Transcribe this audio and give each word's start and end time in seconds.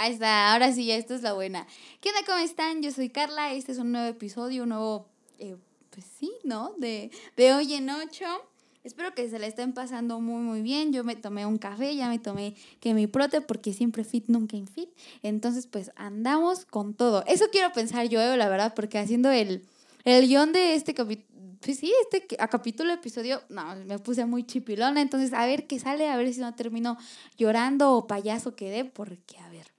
Ahí 0.00 0.14
está, 0.14 0.54
ahora 0.54 0.72
sí, 0.72 0.90
esta 0.90 1.14
es 1.14 1.20
la 1.20 1.34
buena. 1.34 1.66
¿Qué 2.00 2.08
onda? 2.08 2.22
¿Cómo 2.24 2.38
están? 2.38 2.80
Yo 2.80 2.90
soy 2.90 3.10
Carla, 3.10 3.52
este 3.52 3.72
es 3.72 3.76
un 3.76 3.92
nuevo 3.92 4.08
episodio, 4.08 4.62
un 4.62 4.70
nuevo, 4.70 5.10
eh, 5.38 5.58
pues 5.90 6.06
sí, 6.18 6.32
¿no? 6.42 6.72
De, 6.78 7.10
de 7.36 7.52
hoy 7.52 7.74
en 7.74 7.90
ocho. 7.90 8.24
Espero 8.82 9.14
que 9.14 9.28
se 9.28 9.38
la 9.38 9.46
estén 9.46 9.74
pasando 9.74 10.18
muy, 10.18 10.40
muy 10.40 10.62
bien. 10.62 10.94
Yo 10.94 11.04
me 11.04 11.16
tomé 11.16 11.44
un 11.44 11.58
café, 11.58 11.94
ya 11.94 12.08
me 12.08 12.18
tomé 12.18 12.54
que 12.80 12.94
mi 12.94 13.08
prote, 13.08 13.42
porque 13.42 13.74
siempre 13.74 14.02
fit, 14.02 14.24
nunca 14.28 14.56
infit. 14.56 14.88
Entonces, 15.22 15.66
pues 15.66 15.90
andamos 15.96 16.64
con 16.64 16.94
todo. 16.94 17.22
Eso 17.26 17.44
quiero 17.52 17.70
pensar 17.74 18.08
yo, 18.08 18.20
la 18.38 18.48
verdad, 18.48 18.72
porque 18.74 18.98
haciendo 18.98 19.30
el, 19.30 19.66
el 20.04 20.26
guion 20.28 20.54
de 20.54 20.76
este 20.76 20.94
capítulo, 20.94 21.28
pues 21.60 21.78
sí, 21.78 21.92
este 22.10 22.36
a 22.38 22.48
capítulo, 22.48 22.90
episodio, 22.90 23.42
no, 23.50 23.76
me 23.84 23.98
puse 23.98 24.24
muy 24.24 24.44
chipilona. 24.44 25.02
Entonces, 25.02 25.34
a 25.34 25.44
ver 25.44 25.66
qué 25.66 25.78
sale, 25.78 26.08
a 26.08 26.16
ver 26.16 26.32
si 26.32 26.40
no 26.40 26.54
termino 26.54 26.96
llorando 27.36 27.92
o 27.92 28.06
payaso 28.06 28.56
quedé, 28.56 28.86
porque 28.86 29.36
a 29.36 29.50
ver. 29.50 29.69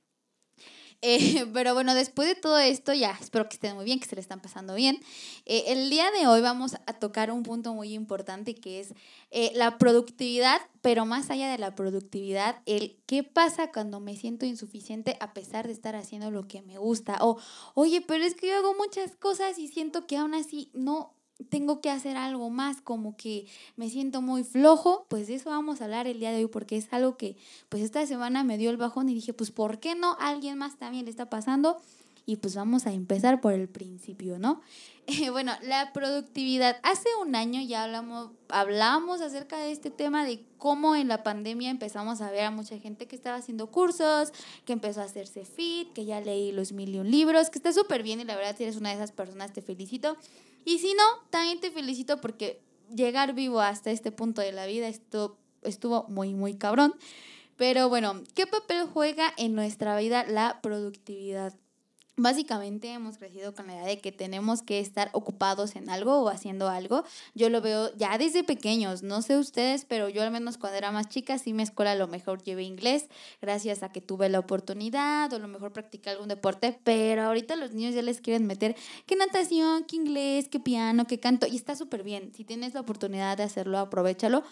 Eh, 1.02 1.46
pero 1.54 1.74
bueno, 1.74 1.94
después 1.94 2.28
de 2.28 2.36
todo 2.36 2.58
esto, 2.60 2.94
ya 2.94 3.18
espero 3.20 3.48
que 3.50 3.56
estén 3.56 3.76
muy 3.76 3.86
bien, 3.86 4.00
que 4.00 4.08
se 4.08 4.16
le 4.16 4.22
están 4.22 4.40
pasando 4.40 4.76
bien. 4.76 5.00
Eh, 5.46 5.66
el 5.68 5.90
día 5.90 6.12
de 6.12 6.28
hoy 6.28 6.42
vamos 6.42 6.76
a 6.86 6.94
tocar 6.94 7.32
un 7.32 7.44
punto 7.44 7.74
muy 7.74 7.94
importante 7.94 8.56
que 8.56 8.80
es 8.80 8.94
eh, 9.32 9.52
la 9.56 9.78
productividad, 9.78 10.62
pero 10.82 11.06
más 11.06 11.30
allá 11.30 11.52
de 11.52 11.58
la 11.58 11.76
productividad, 11.76 12.62
el 12.66 12.98
qué 13.06 13.24
pasa 13.24 13.72
cuando 13.72 14.00
me 14.00 14.16
siento 14.16 14.46
insuficiente 14.46 15.18
a 15.20 15.34
pesar 15.34 15.68
de 15.68 15.74
estar 15.74 15.96
haciendo 15.96 16.32
lo 16.32 16.48
que 16.48 16.62
me 16.62 16.78
gusta. 16.78 17.18
O, 17.22 17.38
oye, 17.74 18.02
pero 18.02 18.24
es 18.24 18.36
que 18.36 18.48
yo 18.48 18.56
hago 18.56 18.76
muchas 18.76 19.16
cosas 19.16 19.58
y 19.58 19.68
siento 19.68 20.08
que 20.08 20.18
aún 20.18 20.34
así 20.34 20.70
no 20.74 21.16
tengo 21.50 21.82
que 21.82 21.90
hacer 21.90 22.18
algo 22.18 22.50
más, 22.50 22.82
como 22.82 23.16
que 23.18 23.48
me 23.76 23.90
siento 23.90 24.22
muy 24.22 24.44
flojo, 24.44 25.06
pues 25.10 25.28
de 25.28 25.36
eso 25.36 25.50
vamos 25.50 25.82
a 25.82 25.86
hablar 25.86 26.08
el 26.08 26.20
día 26.20 26.32
de 26.32 26.44
hoy 26.44 26.48
porque 26.48 26.78
es 26.78 26.92
algo 26.92 27.18
que 27.18 27.36
pues 27.70 27.84
esta 27.84 28.06
semana 28.06 28.44
me 28.44 28.58
dio 28.58 28.70
el 28.70 28.78
bajón 28.78 29.10
y 29.10 29.14
dije, 29.14 29.34
pues 29.34 29.52
¿por 29.52 29.80
qué 29.80 29.96
no? 29.96 30.16
Alguien 30.20 30.58
más 30.58 30.78
también 30.78 31.06
le 31.06 31.12
está 31.12 31.30
pasando 31.30 31.78
y 32.26 32.36
pues 32.38 32.56
vamos 32.56 32.86
a 32.86 32.92
empezar 32.94 33.42
por 33.42 33.54
el 33.54 33.68
principio, 33.68 34.38
¿no? 34.40 34.62
bueno, 35.32 35.54
la 35.64 35.92
productividad. 35.94 36.78
Hace 36.84 37.10
un 37.22 37.36
año 37.36 37.62
ya 37.62 37.84
hablamos, 37.84 38.32
hablamos 38.50 39.22
acerca 39.22 39.58
de 39.58 39.72
este 39.72 39.90
tema 39.90 40.26
de 40.26 40.46
cómo 40.58 40.96
en 40.96 41.08
la 41.08 41.24
pandemia 41.24 41.70
empezamos 41.70 42.22
a 42.22 42.30
ver 42.32 42.46
a 42.46 42.52
mucha 42.52 42.78
gente 42.78 43.08
que 43.08 43.16
estaba 43.16 43.38
haciendo 43.38 43.68
cursos, 43.72 44.32
que 44.66 44.74
empezó 44.74 45.02
a 45.02 45.06
hacerse 45.06 45.46
fit, 45.46 45.92
que 45.94 46.06
ya 46.06 46.22
leí 46.22 46.52
los 46.52 46.72
mil 46.72 46.94
y 46.94 47.00
un 47.00 47.10
libros, 47.10 47.50
que 47.50 47.58
está 47.58 47.74
súper 47.74 48.04
bien 48.04 48.20
y 48.20 48.26
la 48.26 48.36
verdad 48.36 48.56
si 48.56 48.64
eres 48.64 48.78
una 48.78 48.90
de 48.90 48.96
esas 48.96 49.12
personas 49.12 49.52
te 49.54 49.62
felicito. 49.62 50.16
Y 50.66 50.80
si 50.80 50.94
no, 50.94 51.04
también 51.30 51.60
te 51.60 51.72
felicito 51.72 52.22
porque 52.22 52.62
llegar 52.94 53.34
vivo 53.34 53.62
hasta 53.62 53.92
este 53.92 54.12
punto 54.12 54.42
de 54.42 54.52
la 54.52 54.66
vida 54.66 54.88
esto, 54.88 55.38
estuvo 55.64 56.06
muy, 56.08 56.34
muy 56.34 56.56
cabrón. 56.56 56.94
Pero 57.58 57.90
bueno, 57.90 58.24
¿qué 58.34 58.48
papel 58.48 58.88
juega 58.92 59.34
en 59.38 59.54
nuestra 59.54 59.98
vida 59.98 60.26
la 60.26 60.60
productividad? 60.62 61.54
Básicamente 62.22 62.94
hemos 62.94 63.18
crecido 63.18 63.56
con 63.56 63.66
la 63.66 63.74
idea 63.74 63.86
de 63.86 63.98
que 63.98 64.12
tenemos 64.12 64.62
que 64.62 64.80
estar 64.80 65.10
ocupados 65.12 65.76
en 65.76 65.90
algo 65.90 66.22
o 66.22 66.30
haciendo 66.30 66.70
algo. 66.70 67.04
Yo 67.34 67.50
lo 67.50 67.62
veo 67.62 67.92
ya 67.96 68.16
desde 68.20 68.44
pequeños, 68.44 69.02
no 69.02 69.24
sé 69.24 69.38
ustedes, 69.38 69.86
pero 69.86 70.08
yo 70.08 70.22
al 70.22 70.30
menos 70.30 70.60
cuando 70.60 70.78
era 70.78 70.92
más 70.92 71.10
chica, 71.10 71.40
sí 71.40 71.52
mi 71.52 71.64
escuela 71.64 71.94
a 71.94 71.96
lo 71.96 72.08
mejor 72.08 72.44
llevé 72.44 72.62
inglés, 72.62 73.08
gracias 73.42 73.82
a 73.82 73.92
que 73.92 74.02
tuve 74.02 74.30
la 74.30 74.38
oportunidad 74.38 75.34
o 75.34 75.38
a 75.38 75.40
lo 75.40 75.48
mejor 75.48 75.74
practiqué 75.74 76.12
algún 76.12 76.28
deporte, 76.28 76.80
pero 76.84 77.24
ahorita 77.24 77.56
los 77.56 77.74
niños 77.74 77.96
ya 77.96 78.04
les 78.04 78.22
quieren 78.22 78.46
meter 78.46 78.76
que 79.08 79.16
natación, 79.16 79.86
que 79.86 79.96
inglés, 79.96 80.48
que 80.48 80.60
piano, 80.60 81.08
que 81.08 81.20
canto, 81.20 81.48
y 81.48 81.56
está 81.56 81.76
súper 81.76 82.04
bien. 82.04 82.32
Si 82.36 82.46
tienes 82.46 82.76
la 82.76 82.82
oportunidad 82.82 83.36
de 83.36 83.44
hacerlo, 83.44 83.80
aprovechalo 83.80 84.44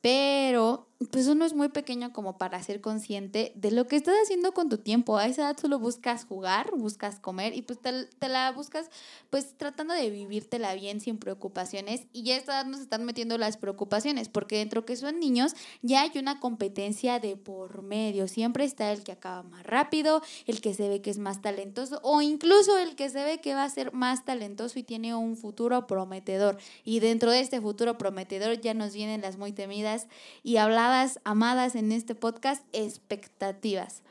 pero 0.00 0.89
pues 1.08 1.28
uno 1.28 1.46
es 1.46 1.54
muy 1.54 1.70
pequeño 1.70 2.12
como 2.12 2.36
para 2.36 2.62
ser 2.62 2.82
consciente 2.82 3.52
de 3.54 3.70
lo 3.70 3.86
que 3.86 3.96
estás 3.96 4.14
haciendo 4.22 4.52
con 4.52 4.68
tu 4.68 4.76
tiempo. 4.76 5.16
A 5.16 5.26
esa 5.26 5.42
edad 5.42 5.56
solo 5.58 5.78
buscas 5.78 6.26
jugar, 6.26 6.72
buscas 6.76 7.18
comer 7.18 7.56
y 7.56 7.62
pues 7.62 7.80
te, 7.80 8.04
te, 8.04 8.28
la 8.28 8.52
buscas 8.52 8.90
pues 9.30 9.56
tratando 9.56 9.94
de 9.94 10.10
vivírtela 10.10 10.74
bien 10.74 11.00
sin 11.00 11.16
preocupaciones 11.16 12.02
y 12.12 12.24
ya 12.24 12.34
a 12.34 12.36
esta 12.36 12.52
edad 12.52 12.66
nos 12.66 12.80
están 12.80 13.06
metiendo 13.06 13.38
las 13.38 13.56
preocupaciones 13.56 14.28
porque 14.28 14.58
dentro 14.58 14.84
que 14.84 14.94
son 14.94 15.18
niños 15.18 15.54
ya 15.80 16.02
hay 16.02 16.12
una 16.16 16.38
competencia 16.38 17.18
de 17.18 17.34
por 17.38 17.80
medio. 17.80 18.28
Siempre 18.28 18.64
está 18.64 18.92
el 18.92 19.02
que 19.02 19.12
acaba 19.12 19.42
más 19.42 19.64
rápido, 19.64 20.20
el 20.44 20.60
que 20.60 20.74
se 20.74 20.90
ve 20.90 21.00
que 21.00 21.08
es 21.08 21.18
más 21.18 21.40
talentoso 21.40 22.00
o 22.02 22.20
incluso 22.20 22.76
el 22.76 22.94
que 22.94 23.08
se 23.08 23.24
ve 23.24 23.40
que 23.40 23.54
va 23.54 23.64
a 23.64 23.70
ser 23.70 23.94
más 23.94 24.26
talentoso 24.26 24.78
y 24.78 24.82
tiene 24.82 25.14
un 25.14 25.38
futuro 25.38 25.86
prometedor. 25.86 26.58
Y 26.84 27.00
dentro 27.00 27.30
de 27.30 27.40
este 27.40 27.58
futuro 27.62 27.96
prometedor 27.96 28.60
ya 28.60 28.74
nos 28.74 28.92
vienen 28.92 29.22
las 29.22 29.38
muy 29.38 29.52
temidas 29.52 30.06
y 30.42 30.58
habladas 30.58 30.89
amadas 31.24 31.74
en 31.74 31.92
este 31.92 32.14
podcast, 32.14 32.64
expectativas. 32.72 34.02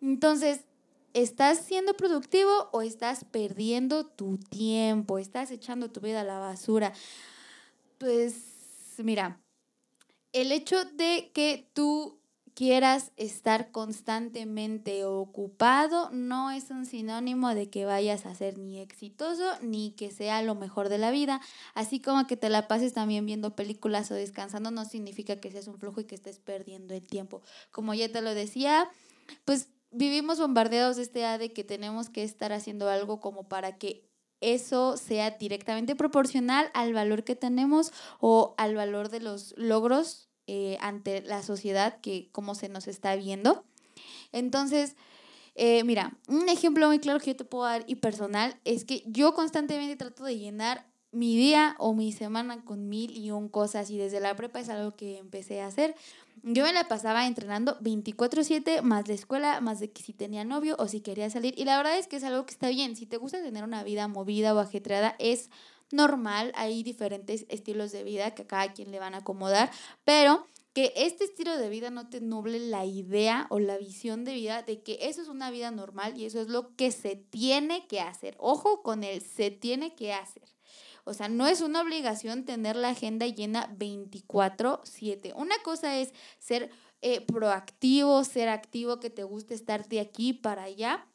Entonces, 0.00 0.60
¿estás 1.14 1.58
siendo 1.58 1.94
productivo 1.94 2.68
o 2.72 2.82
estás 2.82 3.24
perdiendo 3.24 4.06
tu 4.06 4.38
tiempo? 4.38 5.18
¿Estás 5.18 5.50
echando 5.50 5.90
tu 5.90 6.00
vida 6.00 6.20
a 6.20 6.24
la 6.24 6.38
basura? 6.38 6.92
Pues 7.98 8.34
mira, 8.98 9.40
el 10.32 10.52
hecho 10.52 10.84
de 10.84 11.30
que 11.34 11.68
tú 11.74 12.19
quieras 12.54 13.12
estar 13.16 13.70
constantemente 13.70 15.04
ocupado 15.04 16.10
no 16.12 16.50
es 16.50 16.70
un 16.70 16.86
sinónimo 16.86 17.54
de 17.54 17.70
que 17.70 17.84
vayas 17.84 18.26
a 18.26 18.34
ser 18.34 18.58
ni 18.58 18.78
exitoso 18.78 19.44
ni 19.62 19.92
que 19.92 20.10
sea 20.10 20.42
lo 20.42 20.54
mejor 20.54 20.88
de 20.88 20.98
la 20.98 21.10
vida. 21.10 21.40
Así 21.74 22.00
como 22.00 22.26
que 22.26 22.36
te 22.36 22.48
la 22.48 22.68
pases 22.68 22.92
también 22.92 23.26
viendo 23.26 23.56
películas 23.56 24.10
o 24.10 24.14
descansando 24.14 24.70
no 24.70 24.84
significa 24.84 25.36
que 25.36 25.50
seas 25.50 25.68
un 25.68 25.78
flujo 25.78 26.00
y 26.00 26.04
que 26.04 26.14
estés 26.14 26.38
perdiendo 26.38 26.94
el 26.94 27.06
tiempo. 27.06 27.42
Como 27.70 27.94
ya 27.94 28.10
te 28.10 28.20
lo 28.20 28.34
decía, 28.34 28.90
pues 29.44 29.68
vivimos 29.90 30.38
bombardeados 30.38 30.96
de 30.96 31.02
este 31.02 31.20
de 31.20 31.52
que 31.52 31.64
tenemos 31.64 32.08
que 32.08 32.22
estar 32.22 32.52
haciendo 32.52 32.88
algo 32.88 33.20
como 33.20 33.48
para 33.48 33.78
que 33.78 34.08
eso 34.40 34.96
sea 34.96 35.32
directamente 35.32 35.94
proporcional 35.94 36.70
al 36.72 36.94
valor 36.94 37.24
que 37.24 37.36
tenemos 37.36 37.92
o 38.20 38.54
al 38.56 38.74
valor 38.74 39.10
de 39.10 39.20
los 39.20 39.54
logros 39.56 40.29
eh, 40.52 40.76
ante 40.80 41.22
la 41.22 41.44
sociedad 41.44 42.00
que 42.00 42.28
como 42.32 42.56
se 42.56 42.68
nos 42.68 42.88
está 42.88 43.14
viendo. 43.14 43.62
Entonces, 44.32 44.96
eh, 45.54 45.84
mira, 45.84 46.18
un 46.26 46.48
ejemplo 46.48 46.88
muy 46.88 46.98
claro 46.98 47.20
que 47.20 47.26
yo 47.26 47.36
te 47.36 47.44
puedo 47.44 47.66
dar 47.66 47.84
y 47.86 47.94
personal 47.94 48.58
es 48.64 48.84
que 48.84 49.04
yo 49.06 49.32
constantemente 49.32 49.94
trato 49.94 50.24
de 50.24 50.36
llenar 50.36 50.90
mi 51.12 51.36
día 51.36 51.76
o 51.78 51.94
mi 51.94 52.10
semana 52.10 52.64
con 52.64 52.88
mil 52.88 53.16
y 53.16 53.30
un 53.30 53.48
cosas 53.48 53.90
y 53.90 53.96
desde 53.96 54.18
la 54.18 54.34
prepa 54.34 54.58
es 54.58 54.68
algo 54.70 54.96
que 54.96 55.18
empecé 55.18 55.60
a 55.60 55.68
hacer. 55.68 55.94
Yo 56.42 56.64
me 56.64 56.72
la 56.72 56.88
pasaba 56.88 57.28
entrenando 57.28 57.78
24/7 57.80 58.82
más 58.82 59.06
la 59.06 59.14
escuela, 59.14 59.60
más 59.60 59.78
de 59.78 59.92
que 59.92 60.02
si 60.02 60.12
tenía 60.14 60.44
novio 60.44 60.74
o 60.80 60.88
si 60.88 61.00
quería 61.00 61.30
salir 61.30 61.54
y 61.56 61.64
la 61.64 61.76
verdad 61.76 61.96
es 61.96 62.08
que 62.08 62.16
es 62.16 62.24
algo 62.24 62.44
que 62.44 62.54
está 62.54 62.70
bien. 62.70 62.96
Si 62.96 63.06
te 63.06 63.18
gusta 63.18 63.40
tener 63.40 63.62
una 63.62 63.84
vida 63.84 64.08
movida 64.08 64.52
o 64.52 64.58
ajetreada 64.58 65.14
es 65.20 65.48
normal, 65.92 66.52
hay 66.54 66.82
diferentes 66.82 67.46
estilos 67.48 67.92
de 67.92 68.04
vida 68.04 68.34
que 68.34 68.42
a 68.42 68.46
cada 68.46 68.72
quien 68.72 68.90
le 68.90 68.98
van 68.98 69.14
a 69.14 69.18
acomodar, 69.18 69.70
pero 70.04 70.46
que 70.72 70.92
este 70.94 71.24
estilo 71.24 71.56
de 71.56 71.68
vida 71.68 71.90
no 71.90 72.08
te 72.08 72.20
nuble 72.20 72.60
la 72.60 72.84
idea 72.84 73.46
o 73.50 73.58
la 73.58 73.76
visión 73.76 74.24
de 74.24 74.34
vida 74.34 74.62
de 74.62 74.82
que 74.82 74.98
eso 75.02 75.20
es 75.20 75.28
una 75.28 75.50
vida 75.50 75.70
normal 75.70 76.16
y 76.16 76.26
eso 76.26 76.40
es 76.40 76.48
lo 76.48 76.76
que 76.76 76.92
se 76.92 77.16
tiene 77.16 77.86
que 77.88 78.00
hacer. 78.00 78.36
Ojo 78.38 78.82
con 78.82 79.02
el 79.02 79.20
se 79.20 79.50
tiene 79.50 79.94
que 79.94 80.12
hacer. 80.12 80.44
O 81.04 81.14
sea, 81.14 81.28
no 81.28 81.46
es 81.46 81.60
una 81.60 81.80
obligación 81.82 82.44
tener 82.44 82.76
la 82.76 82.90
agenda 82.90 83.26
llena 83.26 83.74
24/7. 83.78 85.32
Una 85.34 85.56
cosa 85.64 85.98
es 85.98 86.12
ser 86.38 86.70
eh, 87.02 87.20
proactivo, 87.22 88.22
ser 88.24 88.48
activo, 88.48 89.00
que 89.00 89.10
te 89.10 89.24
guste 89.24 89.54
estar 89.54 89.88
de 89.88 90.00
aquí 90.00 90.34
para 90.34 90.64
allá. 90.64 91.06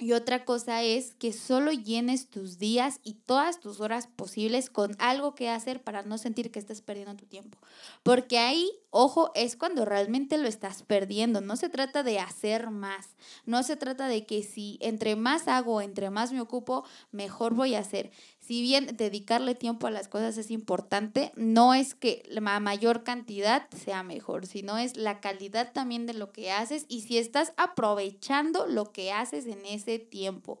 Y 0.00 0.14
otra 0.14 0.46
cosa 0.46 0.82
es 0.82 1.12
que 1.12 1.30
solo 1.30 1.72
llenes 1.72 2.30
tus 2.30 2.58
días 2.58 3.00
y 3.04 3.14
todas 3.14 3.60
tus 3.60 3.80
horas 3.80 4.06
posibles 4.06 4.70
con 4.70 4.96
algo 4.98 5.34
que 5.34 5.50
hacer 5.50 5.82
para 5.82 6.02
no 6.02 6.16
sentir 6.16 6.50
que 6.50 6.58
estás 6.58 6.80
perdiendo 6.80 7.16
tu 7.16 7.26
tiempo. 7.26 7.58
Porque 8.02 8.38
ahí, 8.38 8.72
ojo, 8.88 9.30
es 9.34 9.56
cuando 9.56 9.84
realmente 9.84 10.38
lo 10.38 10.48
estás 10.48 10.84
perdiendo. 10.84 11.42
No 11.42 11.54
se 11.56 11.68
trata 11.68 12.02
de 12.02 12.18
hacer 12.18 12.70
más. 12.70 13.10
No 13.44 13.62
se 13.62 13.76
trata 13.76 14.08
de 14.08 14.24
que 14.24 14.42
si 14.42 14.78
entre 14.80 15.16
más 15.16 15.48
hago, 15.48 15.82
entre 15.82 16.08
más 16.08 16.32
me 16.32 16.40
ocupo, 16.40 16.86
mejor 17.12 17.52
voy 17.52 17.74
a 17.74 17.80
hacer 17.80 18.10
si 18.50 18.62
bien 18.62 18.96
dedicarle 18.96 19.54
tiempo 19.54 19.86
a 19.86 19.92
las 19.92 20.08
cosas 20.08 20.36
es 20.36 20.50
importante, 20.50 21.30
no 21.36 21.72
es 21.72 21.94
que 21.94 22.24
la 22.26 22.58
mayor 22.58 23.04
cantidad 23.04 23.70
sea 23.70 24.02
mejor, 24.02 24.44
sino 24.44 24.76
es 24.76 24.96
la 24.96 25.20
calidad 25.20 25.72
también 25.72 26.04
de 26.04 26.14
lo 26.14 26.32
que 26.32 26.50
haces 26.50 26.84
y 26.88 27.02
si 27.02 27.16
estás 27.16 27.52
aprovechando 27.56 28.66
lo 28.66 28.90
que 28.90 29.12
haces 29.12 29.46
en 29.46 29.64
ese 29.64 30.00
tiempo. 30.00 30.58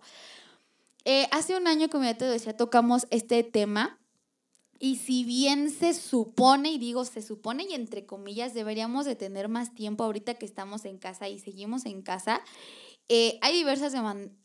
Eh, 1.04 1.26
hace 1.32 1.56
un 1.56 1.66
año, 1.66 1.88
como 1.90 2.04
ya 2.04 2.16
te 2.16 2.26
decía, 2.26 2.56
tocamos 2.56 3.08
este 3.10 3.42
tema 3.42 3.98
y 4.78 4.94
si 4.98 5.24
bien 5.24 5.68
se 5.68 5.92
supone, 5.92 6.70
y 6.70 6.78
digo 6.78 7.04
se 7.04 7.22
supone 7.22 7.66
y 7.68 7.74
entre 7.74 8.06
comillas, 8.06 8.54
deberíamos 8.54 9.04
de 9.04 9.16
tener 9.16 9.48
más 9.48 9.74
tiempo 9.74 10.04
ahorita 10.04 10.34
que 10.34 10.46
estamos 10.46 10.84
en 10.84 10.96
casa 10.96 11.28
y 11.28 11.40
seguimos 11.40 11.86
en 11.86 12.02
casa, 12.02 12.40
eh, 13.12 13.40
hay, 13.42 13.54
diversas 13.54 13.92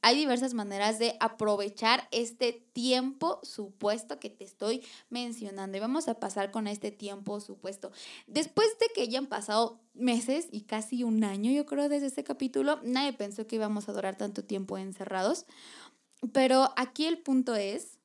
hay 0.01 0.17
diversas 0.17 0.56
maneras 0.56 0.97
de 0.97 1.17
aprovechar 1.19 2.07
este 2.09 2.51
tiempo 2.73 3.39
supuesto 3.44 4.19
que 4.19 4.31
te 4.31 4.44
estoy 4.44 4.83
mencionando. 5.12 5.77
Y 5.77 5.79
vamos 5.79 6.07
a 6.07 6.19
pasar 6.19 6.50
con 6.50 6.65
este 6.65 6.89
tiempo 6.89 7.39
supuesto. 7.39 7.91
Después 8.25 8.67
de 8.79 8.88
que 8.95 9.03
hayan 9.03 9.27
pasado 9.27 9.79
meses 9.94 10.47
y 10.50 10.62
casi 10.62 11.03
un 11.03 11.23
año, 11.23 11.51
yo 11.51 11.67
creo, 11.67 11.89
desde 11.89 12.07
este 12.07 12.23
capítulo, 12.23 12.79
nadie 12.81 13.13
pensó 13.13 13.45
que 13.45 13.57
íbamos 13.57 13.88
a 13.88 13.94
durar 13.94 14.15
tanto 14.15 14.44
tiempo 14.44 14.79
encerrados. 14.79 15.45
Pero 16.33 16.73
aquí 16.75 17.06
el 17.06 17.19
punto 17.19 17.56
es 17.56 18.00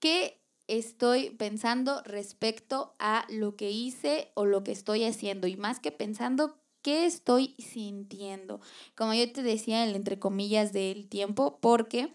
que 0.00 0.38
estoy 0.66 1.30
pensando 1.30 2.02
respecto 2.02 2.94
a 2.98 3.24
lo 3.30 3.56
que 3.56 3.70
hice 3.70 4.32
o 4.34 4.44
lo 4.44 4.64
que 4.64 4.72
estoy 4.72 5.04
haciendo. 5.04 5.46
Y 5.46 5.56
más 5.56 5.80
que 5.80 5.92
pensando, 5.92 6.58
¿qué 6.84 7.06
estoy 7.06 7.56
sintiendo? 7.58 8.60
Como 8.94 9.14
yo 9.14 9.32
te 9.32 9.42
decía, 9.42 9.82
el 9.84 9.96
entre 9.96 10.18
comillas 10.18 10.72
del 10.72 11.08
tiempo, 11.08 11.58
porque 11.60 12.12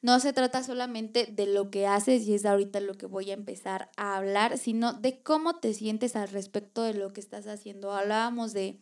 no 0.00 0.20
se 0.20 0.32
trata 0.32 0.62
solamente 0.62 1.26
de 1.26 1.46
lo 1.46 1.70
que 1.70 1.88
haces 1.88 2.26
y 2.26 2.34
es 2.34 2.46
ahorita 2.46 2.80
lo 2.80 2.94
que 2.94 3.06
voy 3.06 3.30
a 3.30 3.34
empezar 3.34 3.90
a 3.96 4.16
hablar, 4.16 4.56
sino 4.56 4.92
de 4.92 5.20
cómo 5.20 5.56
te 5.56 5.74
sientes 5.74 6.14
al 6.14 6.28
respecto 6.28 6.84
de 6.84 6.94
lo 6.94 7.12
que 7.12 7.20
estás 7.20 7.48
haciendo. 7.48 7.92
Hablábamos 7.92 8.52
de 8.52 8.78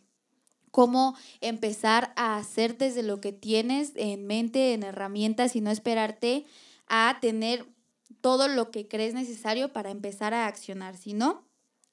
cómo 0.69 1.17
empezar 1.41 2.13
a 2.15 2.37
hacer 2.37 2.77
desde 2.77 3.01
lo 3.01 3.19
que 3.19 3.33
tienes 3.33 3.93
en 3.95 4.27
mente, 4.27 4.73
en 4.73 4.83
herramientas 4.83 5.55
y 5.55 5.61
no 5.61 5.71
esperarte 5.71 6.45
a 6.87 7.17
tener 7.21 7.65
todo 8.21 8.47
lo 8.47 8.69
que 8.69 8.87
crees 8.87 9.15
necesario 9.15 9.73
para 9.73 9.89
empezar 9.89 10.35
a 10.35 10.45
accionar, 10.45 10.95
sino 10.95 11.43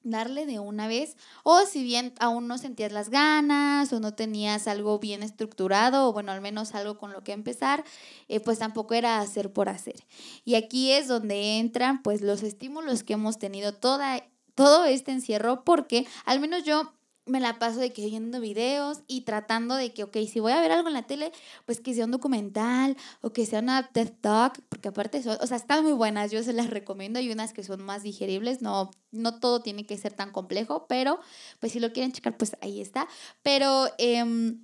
darle 0.02 0.46
de 0.46 0.58
una 0.58 0.88
vez 0.88 1.16
o 1.42 1.66
si 1.66 1.82
bien 1.82 2.14
aún 2.20 2.48
no 2.48 2.58
sentías 2.58 2.92
las 2.92 3.10
ganas 3.10 3.92
o 3.92 4.00
no 4.00 4.14
tenías 4.14 4.68
algo 4.68 4.98
bien 4.98 5.22
estructurado 5.22 6.08
o 6.08 6.12
bueno 6.12 6.32
al 6.32 6.40
menos 6.40 6.74
algo 6.74 6.98
con 6.98 7.12
lo 7.12 7.22
que 7.22 7.32
empezar 7.32 7.84
eh, 8.28 8.40
pues 8.40 8.58
tampoco 8.58 8.94
era 8.94 9.20
hacer 9.20 9.52
por 9.52 9.68
hacer. 9.68 10.06
Y 10.44 10.54
aquí 10.54 10.92
es 10.92 11.08
donde 11.08 11.58
entran 11.58 12.02
pues 12.02 12.20
los 12.20 12.42
estímulos 12.42 13.02
que 13.02 13.14
hemos 13.14 13.38
tenido 13.38 13.74
toda 13.74 14.24
todo 14.54 14.84
este 14.86 15.12
encierro 15.12 15.62
porque 15.64 16.06
al 16.24 16.40
menos 16.40 16.64
yo 16.64 16.92
me 17.28 17.40
la 17.40 17.58
paso 17.58 17.78
de 17.78 17.92
que 17.92 18.06
viendo 18.06 18.40
videos 18.40 19.00
y 19.06 19.22
tratando 19.22 19.74
de 19.74 19.92
que, 19.92 20.04
ok, 20.04 20.16
si 20.30 20.40
voy 20.40 20.52
a 20.52 20.60
ver 20.60 20.72
algo 20.72 20.88
en 20.88 20.94
la 20.94 21.06
tele, 21.06 21.32
pues 21.66 21.80
que 21.80 21.94
sea 21.94 22.06
un 22.06 22.10
documental 22.10 22.96
o 23.20 23.32
que 23.32 23.46
sea 23.46 23.60
una 23.60 23.88
TED 23.88 24.12
Talk, 24.20 24.60
porque 24.68 24.88
aparte 24.88 25.22
son, 25.22 25.36
o 25.40 25.46
sea, 25.46 25.56
están 25.56 25.84
muy 25.84 25.92
buenas, 25.92 26.30
yo 26.30 26.42
se 26.42 26.52
las 26.52 26.70
recomiendo, 26.70 27.18
hay 27.18 27.30
unas 27.30 27.52
que 27.52 27.62
son 27.62 27.82
más 27.82 28.02
digeribles, 28.02 28.62
no, 28.62 28.90
no 29.12 29.38
todo 29.38 29.60
tiene 29.60 29.86
que 29.86 29.96
ser 29.96 30.14
tan 30.14 30.32
complejo, 30.32 30.86
pero 30.88 31.20
pues 31.60 31.72
si 31.72 31.80
lo 31.80 31.92
quieren 31.92 32.12
checar, 32.12 32.36
pues 32.36 32.56
ahí 32.60 32.80
está. 32.80 33.08
Pero 33.42 33.88
em, 33.98 34.60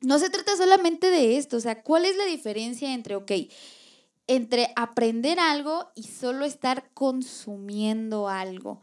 no 0.00 0.18
se 0.18 0.30
trata 0.30 0.56
solamente 0.56 1.10
de 1.10 1.36
esto, 1.36 1.56
o 1.56 1.60
sea, 1.60 1.82
¿cuál 1.82 2.04
es 2.04 2.16
la 2.16 2.24
diferencia 2.24 2.94
entre, 2.94 3.16
ok, 3.16 3.32
entre 4.26 4.72
aprender 4.76 5.40
algo 5.40 5.90
y 5.94 6.04
solo 6.04 6.44
estar 6.44 6.90
consumiendo 6.94 8.28
algo? 8.28 8.80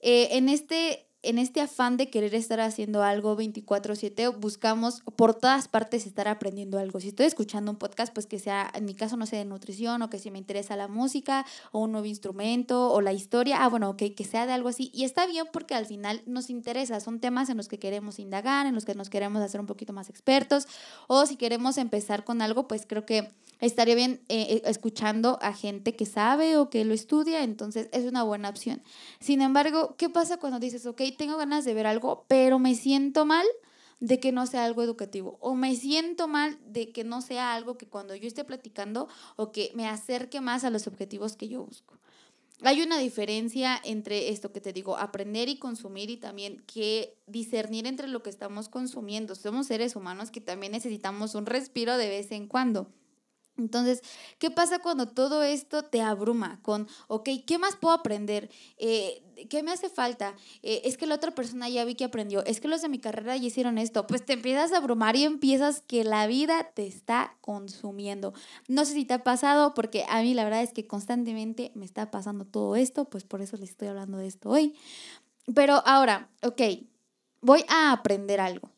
Eh, 0.00 0.28
en 0.32 0.48
este 0.48 1.09
en 1.22 1.38
este 1.38 1.60
afán 1.60 1.96
de 1.96 2.08
querer 2.08 2.34
estar 2.34 2.60
haciendo 2.60 3.02
algo 3.02 3.36
24/7, 3.36 4.28
buscamos 4.38 5.02
por 5.16 5.34
todas 5.34 5.68
partes 5.68 6.06
estar 6.06 6.28
aprendiendo 6.28 6.78
algo. 6.78 7.00
Si 7.00 7.08
estoy 7.08 7.26
escuchando 7.26 7.70
un 7.70 7.76
podcast, 7.76 8.12
pues 8.12 8.26
que 8.26 8.38
sea, 8.38 8.70
en 8.74 8.84
mi 8.84 8.94
caso, 8.94 9.16
no 9.16 9.26
sé, 9.26 9.36
de 9.36 9.44
nutrición 9.44 10.02
o 10.02 10.10
que 10.10 10.18
si 10.18 10.30
me 10.30 10.38
interesa 10.38 10.76
la 10.76 10.88
música 10.88 11.44
o 11.72 11.80
un 11.80 11.92
nuevo 11.92 12.06
instrumento 12.06 12.90
o 12.90 13.00
la 13.00 13.12
historia, 13.12 13.62
ah, 13.62 13.68
bueno, 13.68 13.90
ok, 13.90 14.02
que 14.16 14.24
sea 14.24 14.46
de 14.46 14.52
algo 14.52 14.68
así. 14.68 14.90
Y 14.94 15.04
está 15.04 15.26
bien 15.26 15.46
porque 15.52 15.74
al 15.74 15.86
final 15.86 16.22
nos 16.26 16.48
interesa, 16.48 17.00
son 17.00 17.20
temas 17.20 17.50
en 17.50 17.56
los 17.56 17.68
que 17.68 17.78
queremos 17.78 18.18
indagar, 18.18 18.66
en 18.66 18.74
los 18.74 18.84
que 18.84 18.94
nos 18.94 19.10
queremos 19.10 19.42
hacer 19.42 19.60
un 19.60 19.66
poquito 19.66 19.92
más 19.92 20.08
expertos 20.08 20.66
o 21.06 21.26
si 21.26 21.36
queremos 21.36 21.78
empezar 21.78 22.24
con 22.24 22.42
algo, 22.42 22.66
pues 22.66 22.86
creo 22.86 23.04
que 23.04 23.28
estaría 23.60 23.94
bien 23.94 24.20
eh, 24.28 24.46
eh, 24.48 24.62
escuchando 24.64 25.38
a 25.42 25.52
gente 25.52 25.94
que 25.94 26.06
sabe 26.06 26.56
o 26.56 26.70
que 26.70 26.84
lo 26.84 26.94
estudia, 26.94 27.42
entonces 27.42 27.88
es 27.92 28.04
una 28.04 28.22
buena 28.22 28.48
opción. 28.48 28.82
Sin 29.20 29.42
embargo, 29.42 29.94
¿qué 29.98 30.08
pasa 30.08 30.38
cuando 30.38 30.58
dices, 30.58 30.86
ok, 30.86 31.02
tengo 31.12 31.36
ganas 31.36 31.64
de 31.64 31.74
ver 31.74 31.86
algo, 31.86 32.24
pero 32.28 32.58
me 32.58 32.74
siento 32.74 33.24
mal? 33.24 33.46
de 34.00 34.18
que 34.18 34.32
no 34.32 34.46
sea 34.46 34.64
algo 34.64 34.82
educativo 34.82 35.36
o 35.40 35.54
me 35.54 35.76
siento 35.76 36.26
mal 36.26 36.58
de 36.66 36.90
que 36.90 37.04
no 37.04 37.20
sea 37.20 37.54
algo 37.54 37.76
que 37.76 37.86
cuando 37.86 38.16
yo 38.16 38.26
esté 38.26 38.44
platicando 38.44 39.08
o 39.36 39.52
que 39.52 39.72
me 39.74 39.86
acerque 39.86 40.40
más 40.40 40.64
a 40.64 40.70
los 40.70 40.86
objetivos 40.86 41.36
que 41.36 41.48
yo 41.48 41.64
busco. 41.64 41.98
Hay 42.62 42.82
una 42.82 42.98
diferencia 42.98 43.80
entre 43.84 44.28
esto 44.28 44.52
que 44.52 44.60
te 44.60 44.74
digo, 44.74 44.98
aprender 44.98 45.48
y 45.48 45.58
consumir 45.58 46.10
y 46.10 46.18
también 46.18 46.62
que 46.66 47.16
discernir 47.26 47.86
entre 47.86 48.06
lo 48.06 48.22
que 48.22 48.28
estamos 48.28 48.68
consumiendo. 48.68 49.34
Somos 49.34 49.68
seres 49.68 49.96
humanos 49.96 50.30
que 50.30 50.42
también 50.42 50.72
necesitamos 50.72 51.34
un 51.34 51.46
respiro 51.46 51.96
de 51.96 52.08
vez 52.08 52.32
en 52.32 52.48
cuando. 52.48 52.92
Entonces, 53.56 54.02
¿qué 54.38 54.50
pasa 54.50 54.78
cuando 54.78 55.08
todo 55.08 55.42
esto 55.42 55.82
te 55.82 56.00
abruma 56.00 56.60
con, 56.62 56.88
ok, 57.08 57.28
¿qué 57.46 57.58
más 57.58 57.76
puedo 57.76 57.94
aprender? 57.94 58.50
Eh, 58.78 59.22
¿Qué 59.48 59.62
me 59.62 59.70
hace 59.70 59.88
falta? 59.88 60.34
Eh, 60.62 60.82
es 60.84 60.96
que 60.96 61.06
la 61.06 61.14
otra 61.14 61.34
persona 61.34 61.68
ya 61.68 61.84
vi 61.84 61.94
que 61.94 62.04
aprendió, 62.04 62.44
es 62.44 62.60
que 62.60 62.68
los 62.68 62.82
de 62.82 62.88
mi 62.88 62.98
carrera 62.98 63.36
ya 63.36 63.46
hicieron 63.46 63.78
esto. 63.78 64.06
Pues 64.06 64.24
te 64.24 64.34
empiezas 64.34 64.72
a 64.72 64.78
abrumar 64.78 65.16
y 65.16 65.24
empiezas 65.24 65.82
que 65.82 66.04
la 66.04 66.26
vida 66.26 66.70
te 66.74 66.86
está 66.86 67.36
consumiendo. 67.40 68.32
No 68.68 68.84
sé 68.84 68.94
si 68.94 69.04
te 69.04 69.14
ha 69.14 69.24
pasado, 69.24 69.74
porque 69.74 70.04
a 70.08 70.22
mí 70.22 70.34
la 70.34 70.44
verdad 70.44 70.62
es 70.62 70.72
que 70.72 70.86
constantemente 70.86 71.72
me 71.74 71.84
está 71.84 72.10
pasando 72.10 72.44
todo 72.44 72.76
esto, 72.76 73.06
pues 73.06 73.24
por 73.24 73.42
eso 73.42 73.56
les 73.56 73.70
estoy 73.70 73.88
hablando 73.88 74.18
de 74.18 74.26
esto 74.26 74.50
hoy. 74.50 74.74
Pero 75.54 75.82
ahora, 75.86 76.30
ok, 76.42 76.60
voy 77.40 77.64
a 77.68 77.92
aprender 77.92 78.40
algo. 78.40 78.70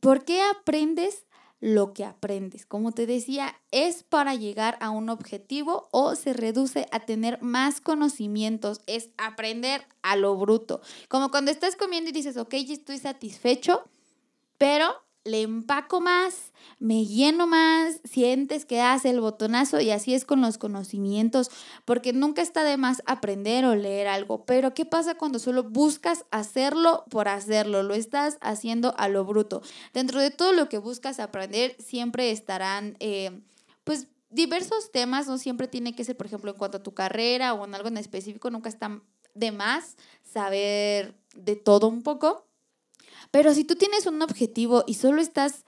¿Por 0.00 0.24
qué 0.24 0.40
aprendes 0.42 1.24
lo 1.60 1.92
que 1.92 2.04
aprendes. 2.04 2.66
Como 2.66 2.92
te 2.92 3.06
decía, 3.06 3.60
es 3.70 4.02
para 4.02 4.34
llegar 4.34 4.76
a 4.80 4.90
un 4.90 5.08
objetivo 5.08 5.88
o 5.92 6.14
se 6.14 6.32
reduce 6.32 6.86
a 6.92 7.00
tener 7.00 7.42
más 7.42 7.80
conocimientos, 7.80 8.80
es 8.86 9.10
aprender 9.16 9.86
a 10.02 10.16
lo 10.16 10.36
bruto. 10.36 10.80
Como 11.08 11.30
cuando 11.30 11.50
estás 11.50 11.76
comiendo 11.76 12.10
y 12.10 12.12
dices, 12.12 12.36
ok, 12.36 12.54
estoy 12.54 12.98
satisfecho, 12.98 13.84
pero 14.56 14.94
le 15.28 15.42
empaco 15.42 16.00
más, 16.00 16.52
me 16.78 17.04
lleno 17.04 17.46
más, 17.46 18.00
sientes 18.04 18.64
que 18.64 18.80
hace 18.80 19.10
el 19.10 19.20
botonazo 19.20 19.80
y 19.80 19.90
así 19.90 20.14
es 20.14 20.24
con 20.24 20.40
los 20.40 20.58
conocimientos, 20.58 21.50
porque 21.84 22.12
nunca 22.12 22.42
está 22.42 22.64
de 22.64 22.76
más 22.76 23.02
aprender 23.06 23.64
o 23.64 23.74
leer 23.74 24.08
algo, 24.08 24.44
pero 24.44 24.74
¿qué 24.74 24.84
pasa 24.84 25.14
cuando 25.14 25.38
solo 25.38 25.64
buscas 25.64 26.24
hacerlo 26.30 27.04
por 27.10 27.28
hacerlo? 27.28 27.82
Lo 27.82 27.94
estás 27.94 28.38
haciendo 28.40 28.94
a 28.98 29.08
lo 29.08 29.24
bruto. 29.24 29.62
Dentro 29.92 30.20
de 30.20 30.30
todo 30.30 30.52
lo 30.52 30.68
que 30.68 30.78
buscas 30.78 31.20
aprender 31.20 31.76
siempre 31.78 32.30
estarán, 32.30 32.96
eh, 33.00 33.40
pues, 33.84 34.08
diversos 34.30 34.92
temas, 34.92 35.26
no 35.26 35.38
siempre 35.38 35.68
tiene 35.68 35.94
que 35.94 36.04
ser, 36.04 36.16
por 36.16 36.26
ejemplo, 36.26 36.50
en 36.50 36.58
cuanto 36.58 36.78
a 36.78 36.82
tu 36.82 36.92
carrera 36.94 37.54
o 37.54 37.64
en 37.64 37.74
algo 37.74 37.88
en 37.88 37.96
específico, 37.96 38.50
nunca 38.50 38.68
está 38.68 39.00
de 39.34 39.52
más 39.52 39.96
saber 40.22 41.14
de 41.34 41.56
todo 41.56 41.88
un 41.88 42.02
poco. 42.02 42.47
Pero 43.30 43.54
si 43.54 43.64
tú 43.64 43.76
tienes 43.76 44.06
un 44.06 44.20
objetivo 44.22 44.84
y 44.86 44.94
solo 44.94 45.20
estás 45.20 45.64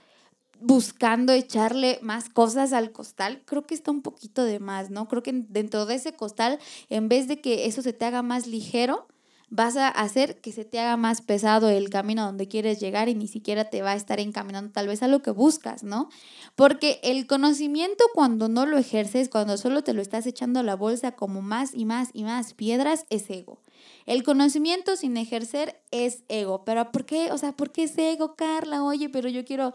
buscando 0.60 1.32
echarle 1.32 1.98
más 2.02 2.28
cosas 2.28 2.72
al 2.72 2.92
costal, 2.92 3.42
creo 3.46 3.66
que 3.66 3.74
está 3.74 3.90
un 3.90 4.02
poquito 4.02 4.44
de 4.44 4.60
más, 4.60 4.90
¿no? 4.90 5.08
Creo 5.08 5.22
que 5.22 5.32
dentro 5.32 5.86
de 5.86 5.94
ese 5.94 6.12
costal, 6.12 6.58
en 6.88 7.08
vez 7.08 7.28
de 7.28 7.40
que 7.40 7.66
eso 7.66 7.82
se 7.82 7.92
te 7.92 8.04
haga 8.04 8.22
más 8.22 8.46
ligero, 8.46 9.08
vas 9.50 9.76
a 9.76 9.88
hacer 9.88 10.40
que 10.40 10.52
se 10.52 10.64
te 10.64 10.78
haga 10.78 10.96
más 10.96 11.22
pesado 11.22 11.68
el 11.68 11.90
camino 11.90 12.24
donde 12.24 12.46
quieres 12.46 12.78
llegar 12.78 13.08
y 13.08 13.14
ni 13.14 13.26
siquiera 13.26 13.64
te 13.64 13.82
va 13.82 13.92
a 13.92 13.96
estar 13.96 14.20
encaminando 14.20 14.70
tal 14.70 14.86
vez 14.86 15.02
a 15.02 15.08
lo 15.08 15.22
que 15.22 15.32
buscas, 15.32 15.82
¿no? 15.82 16.08
Porque 16.54 17.00
el 17.02 17.26
conocimiento 17.26 18.04
cuando 18.14 18.48
no 18.48 18.64
lo 18.64 18.78
ejerces, 18.78 19.28
cuando 19.28 19.58
solo 19.58 19.82
te 19.82 19.92
lo 19.92 20.02
estás 20.02 20.26
echando 20.26 20.60
a 20.60 20.62
la 20.62 20.76
bolsa 20.76 21.12
como 21.12 21.42
más 21.42 21.74
y 21.74 21.84
más 21.84 22.10
y 22.12 22.22
más 22.22 22.54
piedras, 22.54 23.06
es 23.10 23.28
ego. 23.28 23.60
El 24.06 24.22
conocimiento 24.22 24.96
sin 24.96 25.16
ejercer 25.16 25.80
es 25.90 26.24
ego. 26.28 26.64
Pero 26.64 26.90
¿por 26.92 27.04
qué? 27.04 27.32
O 27.32 27.38
sea, 27.38 27.52
¿por 27.52 27.70
qué 27.70 27.84
es 27.84 27.96
ego, 27.98 28.34
Carla? 28.34 28.82
Oye, 28.82 29.08
pero 29.08 29.28
yo 29.28 29.44
quiero 29.44 29.74